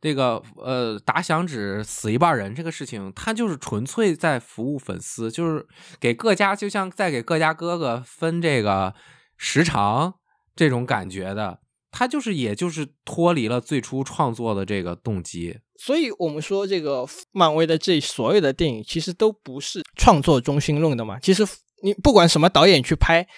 [0.00, 5.66] 这个呃打响指死一半人这个事情，他就是纯粹在服务粉丝，就是
[6.00, 8.94] 给各家就像在给各家哥哥分这个
[9.36, 10.14] 时长
[10.56, 11.60] 这种感觉的，
[11.92, 15.56] 他就是也就是脱离了最初创作的这个动机。
[15.76, 21.20] 所以我们说这个漫威的这所有的电影其实都不是创作中心论的嘛。
[21.20, 21.46] 其实
[21.84, 23.28] 你不管什么导演去拍。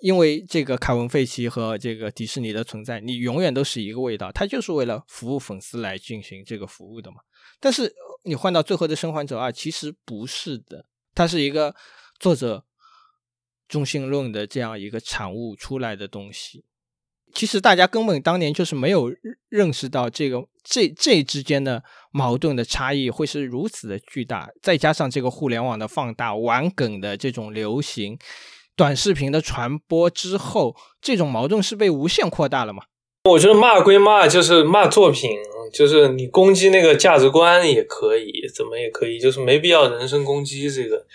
[0.00, 7.18] 因为这个凯文·费奇和这个迪士尼的存在，你永远都是一个味道，它就是为了服务粉丝来进行这个服务的嘛。
[7.58, 7.90] 但是
[8.24, 10.84] 你换到最后的《生还者二》，其实不是的，
[11.14, 11.74] 它是一个
[12.18, 12.66] 作者
[13.66, 16.66] 中心论的这样一个产物出来的东西。
[17.34, 19.12] 其实大家根本当年就是没有
[19.48, 21.82] 认识到这个这这之间的
[22.12, 28.16] 矛盾的差异会是如此的巨大，再加上这个互联网的放大、玩梗的这种流行。
[28.76, 32.84] 短视频的传播之后，这种矛盾是被无限扩大了嘛？
[33.30, 35.30] 我觉得骂归骂，就是骂作品，
[35.72, 40.70] 就是你攻击那个价值观也可以，怎么也可以，就是没必要人身攻击。
[40.70, 41.06] 这个，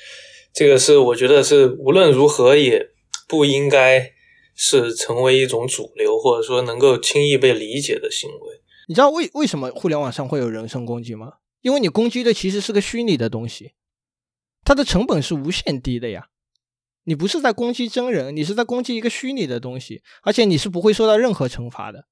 [0.53, 2.89] 这个是我觉得是无论如何也
[3.27, 4.11] 不应该
[4.61, 8.61] 是成为一种主流，或者说能够轻易被理解的行为。
[8.89, 11.35] 你知道为为什么互联网上会有人身攻击吗？
[11.61, 13.71] 因为你攻击的其实是个虚拟的东西，
[14.65, 16.27] 它的成本是无限低的呀。
[17.05, 22.07] 你不是在攻击真人，你是在攻击一个虚拟的东西，而且你是不会受到任何惩罚的。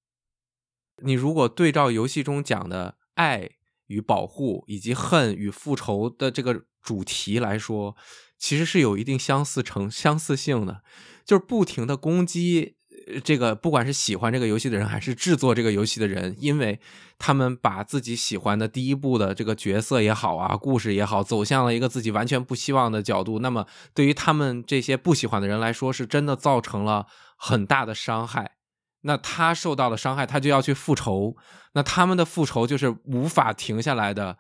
[1.04, 3.50] 你如果对照游戏中讲的爱
[3.88, 7.98] 与保护以及恨与复仇的这个主题来说，
[8.40, 10.82] 其实是有一定相似成相似性的，
[11.28, 12.76] 就是不停的攻击。
[13.24, 16.80] 这个不管是喜欢这个游戏的人，还是制作这个游戏的人，因为
[17.18, 23.40] 他们把自己喜欢的第一部的这个角色也好啊，故事也好，走向了一个自己完全不希望的角度。
[23.40, 27.06] 那么，对于他们这些不喜欢的人来说，是真的造成了
[27.38, 28.58] 很大的伤害。
[29.02, 31.38] 那他受到了伤害，他就要去复仇。
[31.74, 34.38] 那他们的复仇就是无法停下来的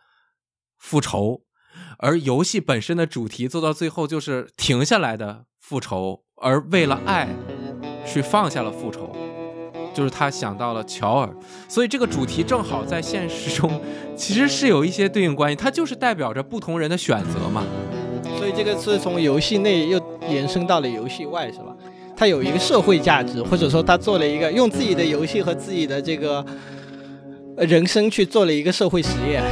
[0.77, 1.43] 复仇，
[1.97, 7.27] 而游戏本身的主题做到最后就是停下来的复仇，而为了爱。
[8.09, 9.13] 去放下了复仇，
[9.93, 11.29] 就是他想到了乔尔，
[11.67, 13.81] 所以这个主题正好在现实中
[14.15, 17.65] 其实是有一些对应关系，它就是代表着不同人的选择嘛。
[18.37, 21.75] 所以这个是从游戏内又延伸到了游戏外，是吧？
[22.15, 26.45] 它有一个社会价值，或者说他做了一个用自己的游戏和自己的这个
[27.57, 29.43] 人生去做了一个社会实验。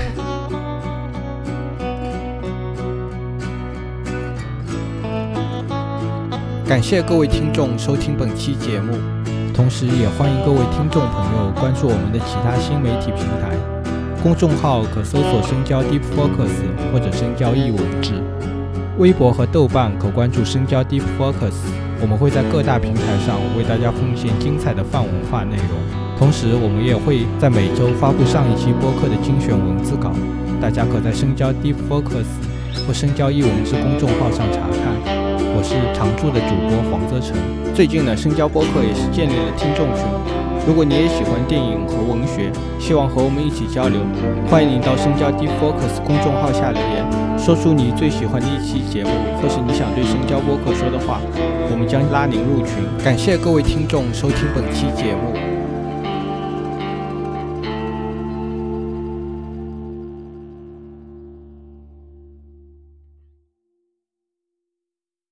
[6.76, 8.98] 感谢各位听众收听本期节目，
[9.54, 13.56] 同时也欢迎各位听众朋友关注我们的其他新媒体平台。
[14.22, 16.52] 公众号可搜索“深交 Deep Focus”
[16.92, 18.12] 或者“深交易文字”，
[19.00, 21.56] 微博和豆瓣可关注“深交 Deep Focus”。
[22.02, 25.80] 我们会在各大平台上为大家奉献精彩的泛文化内容，
[26.20, 30.12] 同时我们也会在每周发布上一期播客的精选文字稿，
[30.60, 32.28] 大家可在“深交 Deep Focus”
[32.86, 35.15] 或“深交易文字”公众号上查看。
[35.56, 37.32] 我是常驻的主播黄泽成。
[37.74, 40.04] 最近呢，深交播客也是建立了听众群。
[40.68, 44.02] 如果你也喜欢电影和文学，希望和我们一起交流，
[44.52, 47.08] 欢迎您到深交 Defocus 公众号下留言，
[47.40, 51.22] 说出你最喜欢的一期节目，或是你想对深交播客说的话，
[51.72, 52.84] 我们将拉您入群。
[53.02, 55.55] 感谢各位听众收听本期节目。